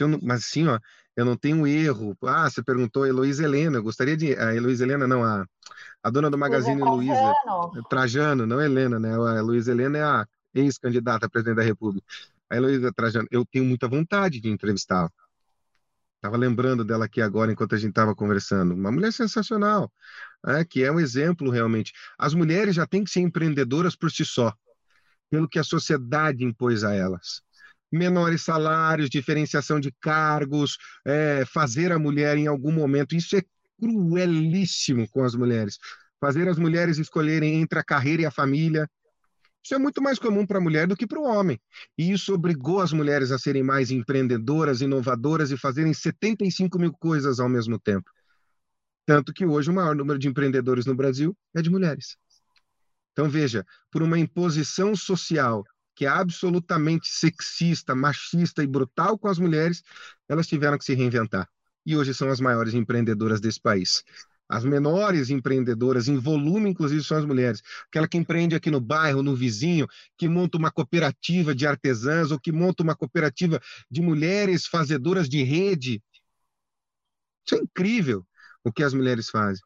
Não, 0.00 0.18
mas 0.22 0.44
assim, 0.44 0.66
ó, 0.66 0.78
eu 1.16 1.24
não 1.24 1.36
tenho 1.36 1.66
erro. 1.66 2.16
Ah, 2.22 2.48
você 2.48 2.62
perguntou 2.62 3.02
a 3.02 3.08
Heloísa 3.08 3.44
Helena, 3.44 3.78
eu 3.78 3.82
gostaria 3.82 4.16
de. 4.16 4.34
A 4.34 4.54
Heloísa 4.54 4.84
Helena, 4.84 5.06
não, 5.06 5.22
a, 5.24 5.46
a 6.02 6.10
dona 6.10 6.30
do 6.30 6.38
Magazine 6.38 6.80
Luiza. 6.80 7.14
Trajano. 7.14 7.88
Trajano, 7.88 8.46
não 8.46 8.60
Helena, 8.60 8.98
né? 8.98 9.10
A 9.10 9.38
Heloísa 9.38 9.72
Helena 9.72 9.98
é 9.98 10.02
a 10.02 10.26
ex-candidata 10.54 11.26
a 11.26 11.28
presidente 11.28 11.56
da 11.56 11.62
República. 11.62 12.06
A 12.48 12.56
Heloísa 12.56 12.92
Trajano, 12.92 13.28
eu 13.30 13.44
tenho 13.44 13.64
muita 13.64 13.88
vontade 13.88 14.40
de 14.40 14.48
entrevistá-la. 14.48 15.10
Estava 16.16 16.36
lembrando 16.36 16.84
dela 16.84 17.06
aqui 17.06 17.20
agora, 17.20 17.50
enquanto 17.52 17.74
a 17.74 17.78
gente 17.78 17.90
estava 17.90 18.14
conversando. 18.14 18.74
Uma 18.74 18.92
mulher 18.92 19.12
sensacional, 19.12 19.92
né? 20.44 20.64
que 20.64 20.84
é 20.84 20.92
um 20.92 21.00
exemplo 21.00 21.50
realmente. 21.50 21.92
As 22.16 22.32
mulheres 22.32 22.76
já 22.76 22.86
têm 22.86 23.02
que 23.02 23.10
ser 23.10 23.20
empreendedoras 23.20 23.96
por 23.96 24.10
si 24.10 24.24
só, 24.24 24.54
pelo 25.28 25.48
que 25.48 25.58
a 25.58 25.64
sociedade 25.64 26.44
impôs 26.44 26.84
a 26.84 26.94
elas 26.94 27.42
menores 27.92 28.42
salários, 28.42 29.10
diferenciação 29.10 29.78
de 29.78 29.92
cargos, 30.00 30.78
é, 31.06 31.44
fazer 31.44 31.92
a 31.92 31.98
mulher 31.98 32.36
em 32.36 32.46
algum 32.46 32.72
momento. 32.72 33.14
Isso 33.14 33.36
é 33.36 33.42
cruelíssimo 33.78 35.08
com 35.10 35.22
as 35.22 35.34
mulheres. 35.34 35.78
Fazer 36.20 36.48
as 36.48 36.58
mulheres 36.58 36.98
escolherem 36.98 37.60
entre 37.60 37.78
a 37.78 37.84
carreira 37.84 38.22
e 38.22 38.26
a 38.26 38.30
família. 38.30 38.88
Isso 39.62 39.74
é 39.74 39.78
muito 39.78 40.02
mais 40.02 40.18
comum 40.18 40.46
para 40.46 40.58
a 40.58 40.60
mulher 40.60 40.86
do 40.86 40.96
que 40.96 41.06
para 41.06 41.20
o 41.20 41.24
homem. 41.24 41.60
E 41.96 42.10
isso 42.10 42.34
obrigou 42.34 42.80
as 42.80 42.92
mulheres 42.92 43.30
a 43.30 43.38
serem 43.38 43.62
mais 43.62 43.90
empreendedoras, 43.90 44.80
inovadoras 44.80 45.50
e 45.50 45.56
fazerem 45.56 45.92
75 45.92 46.78
mil 46.78 46.92
coisas 46.92 47.38
ao 47.38 47.48
mesmo 47.48 47.78
tempo. 47.78 48.10
Tanto 49.04 49.32
que 49.32 49.44
hoje 49.44 49.70
o 49.70 49.74
maior 49.74 49.94
número 49.94 50.18
de 50.18 50.28
empreendedores 50.28 50.86
no 50.86 50.94
Brasil 50.94 51.36
é 51.54 51.60
de 51.60 51.70
mulheres. 51.70 52.16
Então, 53.12 53.28
veja, 53.28 53.64
por 53.90 54.02
uma 54.02 54.18
imposição 54.18 54.96
social 54.96 55.64
que 55.94 56.06
é 56.06 56.08
absolutamente 56.08 57.08
sexista, 57.08 57.94
machista 57.94 58.62
e 58.62 58.66
brutal 58.66 59.18
com 59.18 59.28
as 59.28 59.38
mulheres, 59.38 59.82
elas 60.28 60.46
tiveram 60.46 60.78
que 60.78 60.84
se 60.84 60.94
reinventar. 60.94 61.48
E 61.84 61.96
hoje 61.96 62.14
são 62.14 62.30
as 62.30 62.40
maiores 62.40 62.74
empreendedoras 62.74 63.40
desse 63.40 63.60
país. 63.60 64.02
As 64.48 64.64
menores 64.64 65.30
empreendedoras, 65.30 66.08
em 66.08 66.18
volume, 66.18 66.70
inclusive, 66.70 67.02
são 67.02 67.16
as 67.16 67.24
mulheres. 67.24 67.62
Aquela 67.88 68.06
que 68.06 68.18
empreende 68.18 68.54
aqui 68.54 68.70
no 68.70 68.80
bairro, 68.80 69.22
no 69.22 69.34
vizinho, 69.34 69.88
que 70.18 70.28
monta 70.28 70.58
uma 70.58 70.70
cooperativa 70.70 71.54
de 71.54 71.66
artesãs 71.66 72.30
ou 72.30 72.38
que 72.38 72.52
monta 72.52 72.82
uma 72.82 72.94
cooperativa 72.94 73.58
de 73.90 74.02
mulheres 74.02 74.66
fazedoras 74.66 75.28
de 75.28 75.42
rede. 75.42 76.02
Isso 77.46 77.54
é 77.54 77.58
incrível 77.58 78.26
o 78.62 78.70
que 78.70 78.82
as 78.82 78.92
mulheres 78.92 79.30
fazem. 79.30 79.64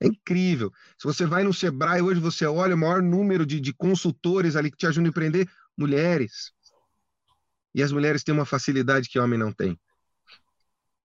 É 0.00 0.06
incrível. 0.06 0.72
Se 0.96 1.04
você 1.04 1.26
vai 1.26 1.44
no 1.44 1.52
Sebrae 1.52 2.00
hoje, 2.00 2.20
você 2.20 2.46
olha 2.46 2.74
o 2.74 2.78
maior 2.78 3.02
número 3.02 3.44
de, 3.44 3.60
de 3.60 3.74
consultores 3.74 4.56
ali 4.56 4.70
que 4.70 4.76
te 4.76 4.86
ajudam 4.86 5.06
a 5.06 5.08
empreender, 5.08 5.48
mulheres. 5.80 6.52
E 7.74 7.82
as 7.82 7.90
mulheres 7.90 8.22
têm 8.22 8.34
uma 8.34 8.44
facilidade 8.44 9.08
que 9.08 9.18
o 9.18 9.24
homem 9.24 9.38
não 9.38 9.52
tem. 9.52 9.80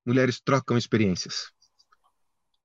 Mulheres 0.05 0.39
trocam 0.39 0.77
experiências. 0.77 1.51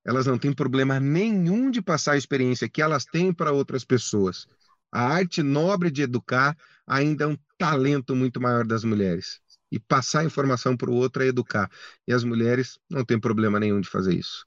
Elas 0.05 0.27
não 0.27 0.39
têm 0.39 0.53
problema 0.53 0.99
nenhum 0.99 1.71
de 1.71 1.81
passar 1.81 2.13
a 2.13 2.17
experiência 2.17 2.69
que 2.69 2.83
elas 2.83 3.05
têm 3.05 3.33
para 3.33 3.53
outras 3.53 3.85
pessoas. 3.85 4.47
A 4.91 5.03
arte 5.03 5.43
nobre 5.43 5.91
de 5.91 6.03
educar 6.03 6.57
ainda 6.87 7.25
é 7.25 7.27
um 7.29 7.39
talento 7.57 8.17
muito 8.17 8.41
maior 8.41 8.67
das 8.67 8.83
mulheres. 8.83 9.41
E 9.71 9.79
passar 9.79 10.25
informação 10.25 10.77
para 10.77 10.91
o 10.91 10.95
outro 10.95 11.23
é 11.23 11.27
educar. 11.27 11.71
E 12.09 12.13
as 12.13 12.25
mulheres 12.25 12.79
não 12.91 13.05
têm 13.05 13.21
problema 13.21 13.61
nenhum 13.61 13.81
de 13.81 13.89
fazer 13.89 14.15
isso. 14.15 14.45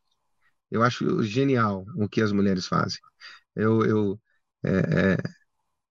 Eu 0.70 0.84
acho 0.84 1.24
genial 1.24 1.86
o 1.96 2.10
que 2.10 2.22
as 2.22 2.32
mulheres 2.32 2.66
fazem. 2.68 3.00
Eu, 3.56 3.86
eu, 3.86 4.22
é, 4.64 5.14
é 5.14 5.18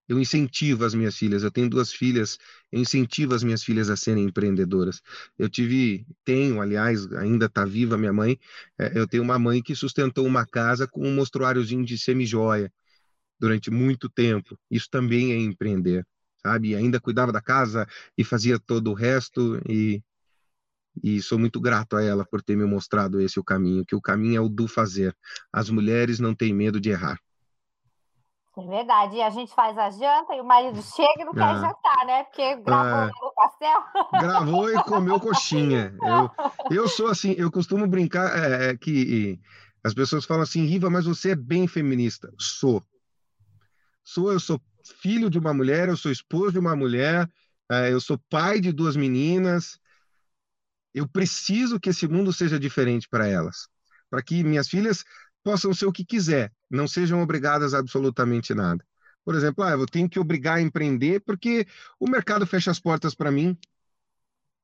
eu 0.07 0.19
incentivo 0.19 0.85
as 0.85 0.93
minhas 0.93 1.17
filhas. 1.17 1.43
Eu 1.43 1.51
tenho 1.51 1.69
duas 1.69 1.91
filhas, 1.93 2.37
eu 2.71 2.81
incentivo 2.81 3.33
as 3.33 3.43
minhas 3.43 3.63
filhas 3.63 3.89
a 3.89 3.95
serem 3.97 4.25
empreendedoras. 4.25 5.01
Eu 5.37 5.49
tive, 5.49 6.05
tenho, 6.25 6.61
aliás, 6.61 7.11
ainda 7.13 7.45
está 7.47 7.65
viva 7.65 7.97
minha 7.97 8.13
mãe. 8.13 8.37
É, 8.77 8.97
eu 8.97 9.07
tenho 9.07 9.23
uma 9.23 9.39
mãe 9.39 9.61
que 9.61 9.75
sustentou 9.75 10.25
uma 10.25 10.45
casa 10.45 10.87
com 10.87 11.07
um 11.07 11.15
mostruáriozinho 11.15 11.85
de 11.85 11.97
semijoia 11.97 12.71
durante 13.39 13.71
muito 13.71 14.09
tempo. 14.09 14.57
Isso 14.69 14.89
também 14.89 15.33
é 15.33 15.37
empreender, 15.37 16.05
sabe? 16.41 16.69
E 16.69 16.75
ainda 16.75 16.99
cuidava 16.99 17.31
da 17.31 17.41
casa 17.41 17.87
e 18.17 18.23
fazia 18.23 18.59
todo 18.59 18.91
o 18.91 18.93
resto 18.93 19.59
e 19.69 20.03
e 21.01 21.21
sou 21.21 21.39
muito 21.39 21.59
grato 21.59 21.95
a 21.95 22.03
ela 22.03 22.25
por 22.25 22.41
ter 22.41 22.55
me 22.55 22.65
mostrado 22.65 23.19
esse 23.19 23.39
o 23.39 23.43
caminho, 23.43 23.85
que 23.85 23.95
o 23.95 24.01
caminho 24.01 24.37
é 24.37 24.41
o 24.41 24.49
do 24.49 24.67
fazer. 24.67 25.15
As 25.51 25.69
mulheres 25.69 26.19
não 26.19 26.35
têm 26.35 26.53
medo 26.53 26.79
de 26.79 26.89
errar. 26.89 27.19
É 28.55 28.67
verdade. 28.67 29.15
E 29.15 29.21
a 29.21 29.29
gente 29.31 29.53
faz 29.53 29.77
a 29.77 29.89
janta 29.89 30.35
e 30.35 30.41
o 30.41 30.45
marido 30.45 30.79
chega 30.81 31.21
e 31.21 31.25
não 31.25 31.33
quer 31.33 31.41
ah. 31.41 31.59
jantar, 31.59 32.05
né? 32.05 32.23
Porque 32.25 32.55
gravou 32.57 32.93
ah. 32.93 33.11
no 33.21 33.33
pastel. 33.33 33.83
Gravou 34.21 34.69
e 34.69 34.83
comeu 34.83 35.19
coxinha. 35.19 35.95
Eu, 36.01 36.77
eu 36.77 36.87
sou 36.87 37.07
assim, 37.07 37.33
eu 37.37 37.51
costumo 37.51 37.87
brincar 37.87 38.37
é, 38.37 38.69
é, 38.69 38.77
que 38.77 39.39
as 39.83 39.93
pessoas 39.93 40.25
falam 40.25 40.43
assim, 40.43 40.65
Riva, 40.65 40.89
mas 40.89 41.05
você 41.05 41.31
é 41.31 41.35
bem 41.35 41.67
feminista. 41.67 42.31
Sou. 42.37 42.83
Sou, 44.03 44.31
eu 44.31 44.39
sou 44.39 44.61
filho 45.01 45.29
de 45.29 45.39
uma 45.39 45.53
mulher, 45.53 45.89
eu 45.89 45.97
sou 45.97 46.11
esposo 46.11 46.51
de 46.51 46.59
uma 46.59 46.75
mulher, 46.75 47.27
é, 47.71 47.91
eu 47.91 47.99
sou 47.99 48.19
pai 48.29 48.59
de 48.59 48.71
duas 48.71 48.95
meninas. 48.95 49.79
Eu 50.93 51.07
preciso 51.07 51.79
que 51.79 51.89
esse 51.89 52.07
mundo 52.07 52.31
seja 52.31 52.59
diferente 52.59 53.09
para 53.09 53.27
elas. 53.27 53.67
Para 54.11 54.21
que 54.21 54.43
minhas 54.43 54.67
filhas 54.67 55.03
possam 55.43 55.73
ser 55.73 55.85
o 55.85 55.91
que 55.91 56.05
quiser, 56.05 56.51
não 56.73 56.87
sejam 56.87 57.21
obrigadas 57.21 57.73
a 57.73 57.79
absolutamente 57.79 58.53
nada. 58.53 58.83
Por 59.23 59.35
exemplo, 59.35 59.63
ah, 59.63 59.71
eu 59.71 59.85
tenho 59.85 60.09
que 60.09 60.19
obrigar 60.19 60.57
a 60.57 60.61
empreender 60.61 61.21
porque 61.21 61.65
o 61.99 62.09
mercado 62.09 62.45
fecha 62.45 62.71
as 62.71 62.79
portas 62.79 63.15
para 63.15 63.31
mim. 63.31 63.57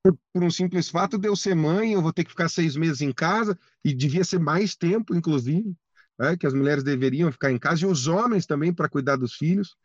Por, 0.04 0.18
por, 0.34 0.44
um 0.44 0.52
simples 0.52 0.90
fato 0.90 1.18
de 1.18 1.28
eu 1.28 1.36
ser 1.36 1.56
mãe, 1.56 1.94
eu 1.94 2.02
vou 2.02 2.12
ter 2.14 2.24
que 2.24 2.30
ficar 2.32 2.50
seis 2.50 2.76
meses 2.76 3.02
em 3.02 3.12
casa, 3.12 3.58
e 3.84 3.94
devia 3.94 4.24
ser 4.24 4.40
mais 4.40 4.76
tempo, 4.76 5.14
inclusive, 5.14 5.76
é, 6.20 6.38
que 6.38 6.48
as 6.48 6.54
mulheres 6.54 6.84
deveriam 6.84 7.32
ficar 7.32 7.52
em 7.52 7.60
casa, 7.60 7.84
e 7.84 7.86
os 7.86 8.08
homens 8.08 8.46
também 8.46 8.74
para 8.74 8.90
cuidar 8.90 9.18
dos 9.18 9.34
filhos, 9.36 9.76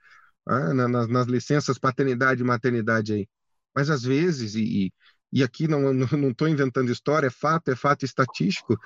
é, 0.49 0.73
nas, 0.73 1.09
nas, 1.09 1.27
licenças 1.27 1.79
paternidade 1.79 2.43
e 2.43 2.45
maternidade 2.45 3.13
aí. 3.13 3.29
Mas 3.75 3.91
às 3.91 4.03
vezes, 4.05 4.55
e, 4.55 4.93
e 5.33 5.43
aqui 5.43 5.67
não 5.67 5.93
estou 6.31 6.49
inventando 6.49 6.93
história, 6.93 7.27
é 7.27 7.31
fato, 7.31 7.71
é 7.71 7.77
fato 7.77 8.05
estatístico, 8.05 8.79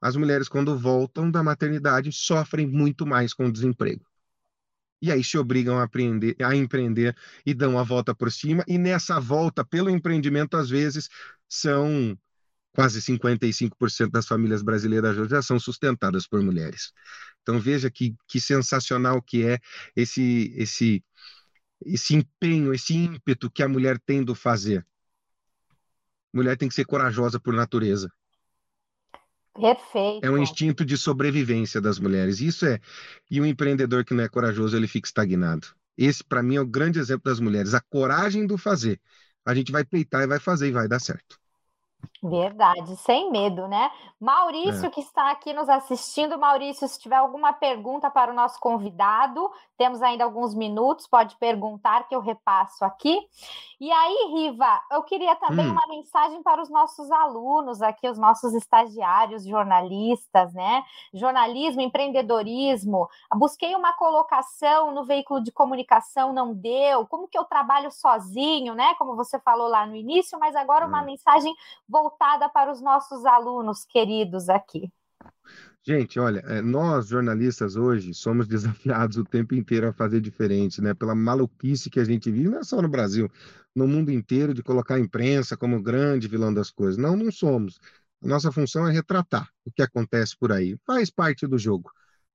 as 0.00 0.16
mulheres, 0.16 0.48
quando 0.48 0.78
voltam 0.78 1.30
da 1.30 1.42
maternidade, 1.42 2.10
sofrem 2.12 2.66
muito 2.66 3.06
mais 3.06 3.34
com 3.34 3.46
o 3.46 3.52
desemprego. 3.52 4.04
E 5.02 5.10
aí 5.10 5.24
se 5.24 5.38
obrigam 5.38 5.78
a, 5.78 5.84
aprender, 5.84 6.36
a 6.42 6.54
empreender 6.54 7.16
e 7.44 7.54
dão 7.54 7.78
a 7.78 7.82
volta 7.82 8.14
por 8.14 8.30
cima. 8.30 8.64
E 8.68 8.76
nessa 8.78 9.18
volta 9.18 9.64
pelo 9.64 9.90
empreendimento, 9.90 10.56
às 10.56 10.68
vezes, 10.68 11.08
são 11.48 12.18
quase 12.72 13.00
55% 13.00 14.10
das 14.10 14.26
famílias 14.26 14.62
brasileiras 14.62 15.28
já 15.28 15.42
são 15.42 15.58
sustentadas 15.58 16.26
por 16.26 16.42
mulheres. 16.42 16.92
Então 17.42 17.58
veja 17.58 17.90
que, 17.90 18.14
que 18.28 18.40
sensacional 18.40 19.20
que 19.22 19.44
é 19.44 19.58
esse, 19.96 20.52
esse, 20.56 21.04
esse 21.84 22.14
empenho, 22.14 22.72
esse 22.74 22.94
ímpeto 22.94 23.50
que 23.50 23.62
a 23.62 23.68
mulher 23.68 23.98
tem 23.98 24.22
do 24.22 24.34
fazer. 24.34 24.86
Mulher 26.32 26.56
tem 26.56 26.68
que 26.68 26.74
ser 26.74 26.84
corajosa 26.84 27.40
por 27.40 27.54
natureza. 27.54 28.08
Perfeito. 29.54 30.20
É 30.22 30.30
um 30.30 30.38
instinto 30.38 30.84
de 30.84 30.96
sobrevivência 30.96 31.80
das 31.80 31.98
mulheres. 31.98 32.40
Isso 32.40 32.66
é. 32.66 32.78
E 33.30 33.40
um 33.40 33.46
empreendedor 33.46 34.04
que 34.04 34.14
não 34.14 34.24
é 34.24 34.28
corajoso, 34.28 34.76
ele 34.76 34.86
fica 34.88 35.06
estagnado. 35.08 35.68
Esse, 35.96 36.24
para 36.24 36.42
mim, 36.42 36.56
é 36.56 36.60
o 36.60 36.66
grande 36.66 36.98
exemplo 36.98 37.24
das 37.24 37.40
mulheres. 37.40 37.74
A 37.74 37.80
coragem 37.80 38.46
do 38.46 38.56
fazer. 38.58 39.00
A 39.44 39.54
gente 39.54 39.72
vai 39.72 39.84
peitar 39.84 40.22
e 40.22 40.26
vai 40.26 40.38
fazer 40.38 40.68
e 40.68 40.72
vai 40.72 40.88
dar 40.88 41.00
certo. 41.00 41.38
Verdade, 42.22 42.96
sem 42.98 43.30
medo, 43.30 43.66
né? 43.66 43.90
Maurício, 44.20 44.86
é. 44.86 44.90
que 44.90 45.00
está 45.00 45.30
aqui 45.30 45.54
nos 45.54 45.70
assistindo, 45.70 46.38
Maurício, 46.38 46.86
se 46.86 47.00
tiver 47.00 47.16
alguma 47.16 47.50
pergunta 47.50 48.10
para 48.10 48.30
o 48.30 48.34
nosso 48.34 48.60
convidado, 48.60 49.50
temos 49.78 50.02
ainda 50.02 50.24
alguns 50.24 50.54
minutos, 50.54 51.06
pode 51.06 51.34
perguntar 51.36 52.06
que 52.06 52.14
eu 52.14 52.20
repasso 52.20 52.84
aqui. 52.84 53.18
E 53.80 53.90
aí, 53.90 54.34
Riva, 54.34 54.82
eu 54.92 55.02
queria 55.02 55.34
também 55.36 55.66
hum. 55.66 55.72
uma 55.72 55.86
mensagem 55.88 56.42
para 56.42 56.60
os 56.60 56.68
nossos 56.68 57.10
alunos 57.10 57.80
aqui, 57.80 58.06
os 58.06 58.18
nossos 58.18 58.52
estagiários, 58.52 59.46
jornalistas, 59.46 60.52
né? 60.52 60.84
Jornalismo, 61.14 61.80
empreendedorismo. 61.80 63.08
Busquei 63.34 63.74
uma 63.74 63.94
colocação 63.94 64.92
no 64.92 65.06
veículo 65.06 65.42
de 65.42 65.50
comunicação, 65.50 66.34
não 66.34 66.52
deu. 66.52 67.06
Como 67.06 67.26
que 67.26 67.38
eu 67.38 67.44
trabalho 67.46 67.90
sozinho, 67.90 68.74
né? 68.74 68.94
Como 68.98 69.16
você 69.16 69.38
falou 69.38 69.68
lá 69.68 69.86
no 69.86 69.96
início, 69.96 70.38
mas 70.38 70.54
agora 70.54 70.84
uma 70.84 71.00
hum. 71.00 71.06
mensagem 71.06 71.54
voltada 71.88 72.09
para 72.18 72.72
os 72.72 72.80
nossos 72.80 73.24
alunos 73.24 73.84
queridos 73.84 74.48
aqui? 74.48 74.90
Gente, 75.82 76.20
olha, 76.20 76.40
é, 76.40 76.60
nós 76.60 77.08
jornalistas 77.08 77.74
hoje 77.74 78.12
somos 78.12 78.46
desafiados 78.48 79.16
o 79.16 79.24
tempo 79.24 79.54
inteiro 79.54 79.88
a 79.88 79.92
fazer 79.92 80.20
diferente, 80.20 80.80
né? 80.80 80.92
Pela 80.94 81.14
maluquice 81.14 81.88
que 81.88 81.98
a 82.00 82.04
gente 82.04 82.30
vive, 82.30 82.48
não 82.48 82.58
é 82.58 82.62
só 82.62 82.82
no 82.82 82.88
Brasil, 82.88 83.30
no 83.74 83.88
mundo 83.88 84.10
inteiro, 84.10 84.52
de 84.52 84.62
colocar 84.62 84.96
a 84.96 85.00
imprensa 85.00 85.56
como 85.56 85.82
grande 85.82 86.28
vilão 86.28 86.52
das 86.52 86.70
coisas. 86.70 86.98
Não, 86.98 87.16
não 87.16 87.32
somos. 87.32 87.78
A 88.22 88.28
nossa 88.28 88.52
função 88.52 88.86
é 88.86 88.92
retratar 88.92 89.48
o 89.64 89.72
que 89.72 89.82
acontece 89.82 90.36
por 90.36 90.52
aí. 90.52 90.76
Faz 90.86 91.10
parte 91.10 91.46
do 91.46 91.58
jogo. 91.58 91.90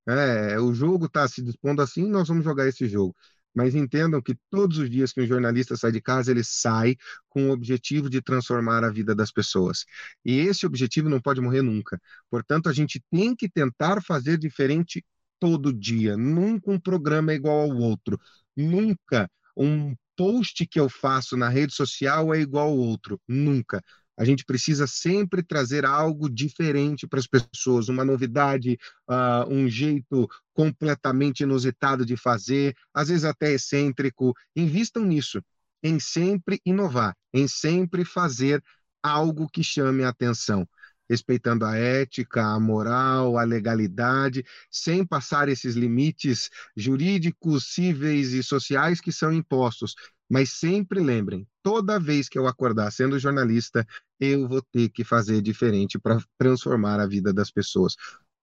É, 0.08 0.58
o 0.60 0.72
jogo 0.72 1.06
está 1.06 1.26
se 1.28 1.42
dispondo 1.42 1.82
assim, 1.82 2.08
nós 2.08 2.28
vamos 2.28 2.44
jogar 2.44 2.66
esse 2.68 2.86
jogo 2.88 3.14
mas 3.56 3.74
entendam 3.74 4.20
que 4.22 4.36
todos 4.50 4.78
os 4.78 4.90
dias 4.90 5.12
que 5.12 5.22
um 5.22 5.26
jornalista 5.26 5.76
sai 5.76 5.90
de 5.92 6.00
casa, 6.00 6.30
ele 6.30 6.44
sai 6.44 6.96
com 7.28 7.48
o 7.48 7.52
objetivo 7.52 8.10
de 8.10 8.20
transformar 8.22 8.84
a 8.84 8.90
vida 8.90 9.14
das 9.14 9.32
pessoas. 9.32 9.84
E 10.24 10.38
esse 10.40 10.66
objetivo 10.66 11.08
não 11.08 11.20
pode 11.20 11.40
morrer 11.40 11.62
nunca. 11.62 12.00
Portanto, 12.30 12.68
a 12.68 12.72
gente 12.72 13.02
tem 13.10 13.34
que 13.34 13.48
tentar 13.48 14.02
fazer 14.02 14.36
diferente 14.38 15.04
todo 15.40 15.72
dia. 15.72 16.16
Nunca 16.16 16.70
um 16.70 16.78
programa 16.78 17.32
é 17.32 17.36
igual 17.36 17.70
ao 17.70 17.76
outro. 17.76 18.20
Nunca 18.56 19.30
um 19.56 19.94
post 20.16 20.66
que 20.66 20.78
eu 20.80 20.88
faço 20.88 21.36
na 21.36 21.48
rede 21.48 21.74
social 21.74 22.34
é 22.34 22.40
igual 22.40 22.68
ao 22.68 22.76
outro. 22.76 23.20
Nunca. 23.28 23.82
A 24.16 24.24
gente 24.24 24.44
precisa 24.44 24.86
sempre 24.86 25.42
trazer 25.42 25.84
algo 25.84 26.28
diferente 26.28 27.06
para 27.06 27.18
as 27.18 27.26
pessoas, 27.26 27.88
uma 27.88 28.04
novidade, 28.04 28.78
uh, 29.08 29.50
um 29.52 29.68
jeito 29.68 30.28
completamente 30.54 31.40
inusitado 31.40 32.04
de 32.04 32.16
fazer, 32.16 32.74
às 32.94 33.08
vezes 33.08 33.24
até 33.24 33.52
excêntrico. 33.52 34.34
Invistam 34.54 35.04
nisso, 35.04 35.42
em 35.82 36.00
sempre 36.00 36.60
inovar, 36.64 37.14
em 37.32 37.46
sempre 37.46 38.04
fazer 38.04 38.62
algo 39.02 39.48
que 39.48 39.62
chame 39.62 40.02
a 40.02 40.08
atenção 40.08 40.66
respeitando 41.08 41.64
a 41.64 41.76
ética, 41.76 42.42
a 42.42 42.60
moral, 42.60 43.38
a 43.38 43.44
legalidade, 43.44 44.44
sem 44.70 45.04
passar 45.04 45.48
esses 45.48 45.74
limites 45.74 46.50
jurídicos, 46.76 47.72
cíveis 47.72 48.32
e 48.32 48.42
sociais 48.42 49.00
que 49.00 49.12
são 49.12 49.32
impostos. 49.32 49.94
Mas 50.28 50.50
sempre 50.50 51.00
lembrem, 51.00 51.46
toda 51.62 52.00
vez 52.00 52.28
que 52.28 52.38
eu 52.38 52.48
acordar 52.48 52.90
sendo 52.90 53.18
jornalista, 53.18 53.86
eu 54.20 54.48
vou 54.48 54.62
ter 54.72 54.88
que 54.88 55.04
fazer 55.04 55.40
diferente 55.42 55.98
para 55.98 56.18
transformar 56.38 57.00
a 57.00 57.06
vida 57.06 57.32
das 57.32 57.50
pessoas. 57.50 57.94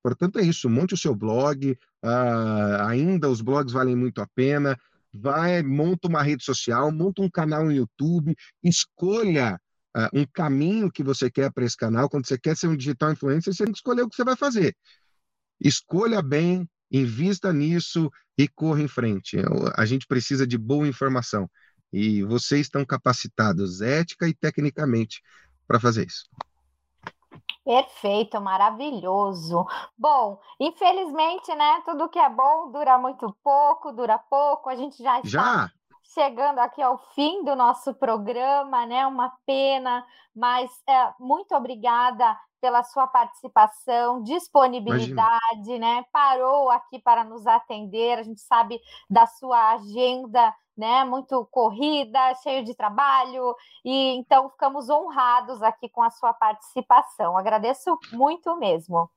Portanto, 0.04 0.40
é 0.40 0.44
isso. 0.44 0.70
Monte 0.70 0.94
o 0.94 0.98
seu 0.98 1.16
blog. 1.16 1.72
Uh, 2.04 2.82
ainda 2.88 3.30
os 3.30 3.42
blogs 3.42 3.74
valem 3.74 3.96
muito 3.96 4.22
a 4.22 4.28
pena. 4.36 4.78
Vai, 5.14 5.64
monta 5.64 6.08
uma 6.08 6.24
rede 6.24 6.44
social, 6.44 6.92
monta 6.92 7.22
um 7.22 7.30
canal 7.30 7.66
no 7.66 7.72
YouTube, 7.72 8.36
escolha 8.64 9.60
uh, 9.96 10.10
um 10.12 10.26
caminho 10.26 10.92
que 10.92 11.04
você 11.04 11.30
quer 11.30 11.52
para 11.52 11.64
esse 11.64 11.78
canal. 11.78 12.10
Quando 12.10 12.28
você 12.28 12.38
quer 12.38 12.58
ser 12.58 12.68
um 12.68 12.76
digital 12.76 13.12
influencer, 13.12 13.54
você 13.54 13.64
tem 13.64 13.72
que 13.72 13.78
escolher 13.78 14.02
o 14.02 14.10
que 14.10 14.16
você 14.16 14.24
vai 14.24 14.36
fazer. 14.36 14.76
escolha 15.60 16.22
bem, 16.22 16.68
invista 16.92 17.54
nisso 17.54 18.12
e 18.38 18.48
corra 18.48 18.82
em 18.82 18.88
frente. 18.88 19.38
A 19.76 19.86
gente 19.86 20.08
precisa 20.08 20.46
de 20.46 20.58
boa 20.58 20.88
informação 20.88 21.50
e 21.92 22.24
vocês 22.24 22.62
estão 22.62 22.84
capacitados 22.84 23.82
ética 23.82 24.28
e 24.28 24.34
tecnicamente 24.34 25.22
para 25.68 25.80
fazer 25.80 26.06
isso. 26.06 26.26
Perfeito, 27.64 28.42
maravilhoso. 28.42 29.66
Bom, 29.98 30.40
infelizmente, 30.60 31.54
né, 31.56 31.82
tudo 31.86 32.10
que 32.10 32.20
é 32.20 32.30
bom 32.30 32.72
dura 32.72 32.98
muito 32.98 33.34
pouco, 33.42 33.94
dura 33.94 34.18
pouco. 34.18 34.70
A 34.70 34.76
gente 34.76 35.02
já 35.02 35.20
está 35.20 35.30
já? 35.30 35.72
chegando 36.14 36.60
aqui 36.60 36.82
ao 36.82 36.98
fim 37.16 37.44
do 37.44 37.56
nosso 37.56 37.94
programa, 37.94 38.86
né? 38.86 39.08
Uma 39.08 39.34
pena, 39.46 40.06
mas 40.36 40.70
é, 40.88 41.14
muito 41.18 41.56
obrigada 41.56 42.38
pela 42.60 42.84
sua 42.84 43.08
participação, 43.08 44.24
disponibilidade, 44.24 45.40
Imagina. 45.54 45.96
né? 45.96 46.06
Parou 46.12 46.70
aqui 46.70 47.00
para 47.00 47.24
nos 47.24 47.48
atender. 47.48 48.20
A 48.20 48.24
gente 48.24 48.42
sabe 48.42 48.80
da 49.10 49.26
sua 49.26 49.72
agenda 49.72 50.54
né? 50.78 51.04
Muito 51.04 51.46
corrida, 51.52 52.34
cheio 52.44 52.64
de 52.64 52.76
trabalho, 52.76 53.56
e 53.84 54.16
então 54.16 54.50
ficamos 54.50 54.90
honrados 54.90 55.62
aqui 55.62 55.90
com 55.90 56.02
a 56.02 56.10
sua 56.10 56.34
participação. 56.34 57.38
Agradeço 57.38 57.98
muito 58.12 58.56
mesmo. 58.58 59.10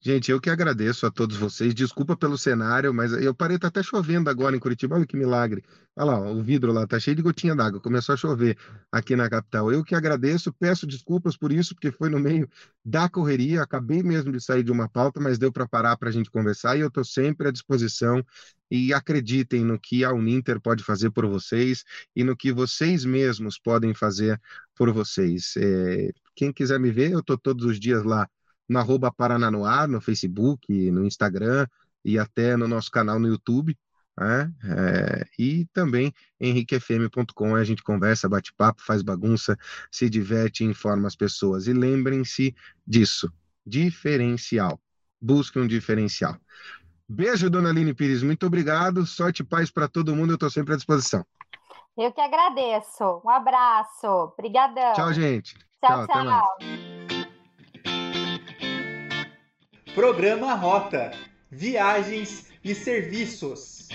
Gente, 0.00 0.30
eu 0.30 0.40
que 0.40 0.48
agradeço 0.48 1.06
a 1.06 1.10
todos 1.10 1.36
vocês. 1.36 1.74
Desculpa 1.74 2.16
pelo 2.16 2.38
cenário, 2.38 2.94
mas 2.94 3.12
eu 3.12 3.34
parei, 3.34 3.58
tá 3.58 3.66
até 3.66 3.82
chovendo 3.82 4.30
agora 4.30 4.54
em 4.54 4.60
Curitiba. 4.60 4.94
Olha 4.94 5.06
que 5.06 5.16
milagre. 5.16 5.64
Olha 5.96 6.12
lá, 6.12 6.30
o 6.30 6.40
vidro 6.40 6.72
lá 6.72 6.86
tá 6.86 7.00
cheio 7.00 7.16
de 7.16 7.22
gotinha 7.22 7.56
d'água. 7.56 7.80
Começou 7.80 8.12
a 8.12 8.16
chover 8.16 8.56
aqui 8.92 9.16
na 9.16 9.28
capital. 9.28 9.72
Eu 9.72 9.82
que 9.82 9.96
agradeço, 9.96 10.52
peço 10.52 10.86
desculpas 10.86 11.36
por 11.36 11.50
isso, 11.50 11.74
porque 11.74 11.90
foi 11.90 12.08
no 12.08 12.20
meio 12.20 12.48
da 12.84 13.08
correria. 13.08 13.60
Acabei 13.60 14.00
mesmo 14.00 14.30
de 14.30 14.40
sair 14.40 14.62
de 14.62 14.70
uma 14.70 14.88
pauta, 14.88 15.20
mas 15.20 15.36
deu 15.36 15.52
para 15.52 15.66
parar 15.66 15.96
para 15.96 16.08
a 16.08 16.12
gente 16.12 16.30
conversar 16.30 16.76
e 16.76 16.80
eu 16.80 16.88
estou 16.88 17.04
sempre 17.04 17.48
à 17.48 17.50
disposição. 17.50 18.24
E 18.70 18.92
acreditem 18.92 19.64
no 19.64 19.78
que 19.78 20.04
a 20.04 20.12
Uninter 20.12 20.60
pode 20.60 20.84
fazer 20.84 21.10
por 21.10 21.26
vocês 21.26 21.84
e 22.14 22.22
no 22.22 22.36
que 22.36 22.52
vocês 22.52 23.04
mesmos 23.04 23.58
podem 23.58 23.94
fazer 23.94 24.40
por 24.76 24.92
vocês. 24.92 25.54
É, 25.56 26.10
quem 26.34 26.52
quiser 26.52 26.78
me 26.78 26.90
ver, 26.90 27.12
eu 27.12 27.20
estou 27.20 27.38
todos 27.38 27.64
os 27.64 27.80
dias 27.80 28.04
lá 28.04 28.28
no 28.68 28.78
arroba 28.78 29.10
Parananoar, 29.10 29.88
no 29.88 30.00
Facebook, 30.00 30.90
no 30.90 31.06
Instagram 31.06 31.66
e 32.04 32.18
até 32.18 32.56
no 32.56 32.68
nosso 32.68 32.90
canal 32.90 33.18
no 33.18 33.28
YouTube. 33.28 33.76
Né? 34.18 34.52
É, 34.64 35.26
e 35.38 35.66
também 35.72 36.12
henriquefm.com 36.40 37.54
a 37.54 37.62
gente 37.62 37.82
conversa, 37.82 38.28
bate 38.28 38.52
papo, 38.56 38.82
faz 38.82 39.00
bagunça, 39.00 39.56
se 39.92 40.10
diverte 40.10 40.64
e 40.64 40.66
informa 40.66 41.06
as 41.06 41.14
pessoas. 41.14 41.68
E 41.68 41.72
lembrem-se 41.72 42.54
disso, 42.86 43.32
diferencial. 43.64 44.80
Busque 45.20 45.58
um 45.58 45.66
diferencial. 45.66 46.36
Beijo, 47.08 47.48
dona 47.48 47.70
Aline 47.70 47.94
Pires, 47.94 48.22
muito 48.22 48.46
obrigado. 48.46 49.06
Sorte 49.06 49.40
e 49.40 49.44
paz 49.44 49.70
para 49.70 49.88
todo 49.88 50.14
mundo, 50.14 50.32
eu 50.32 50.34
estou 50.34 50.50
sempre 50.50 50.74
à 50.74 50.76
disposição. 50.76 51.24
Eu 51.96 52.12
que 52.12 52.20
agradeço. 52.20 53.22
Um 53.24 53.30
abraço. 53.30 54.06
Obrigadão. 54.06 54.92
Tchau, 54.92 55.12
gente. 55.12 55.54
Tchau, 55.84 56.06
tchau. 56.06 56.24
tchau. 56.24 56.44
Programa 59.94 60.54
Rota, 60.54 61.10
Viagens 61.50 62.52
e 62.62 62.74
Serviços. 62.74 63.88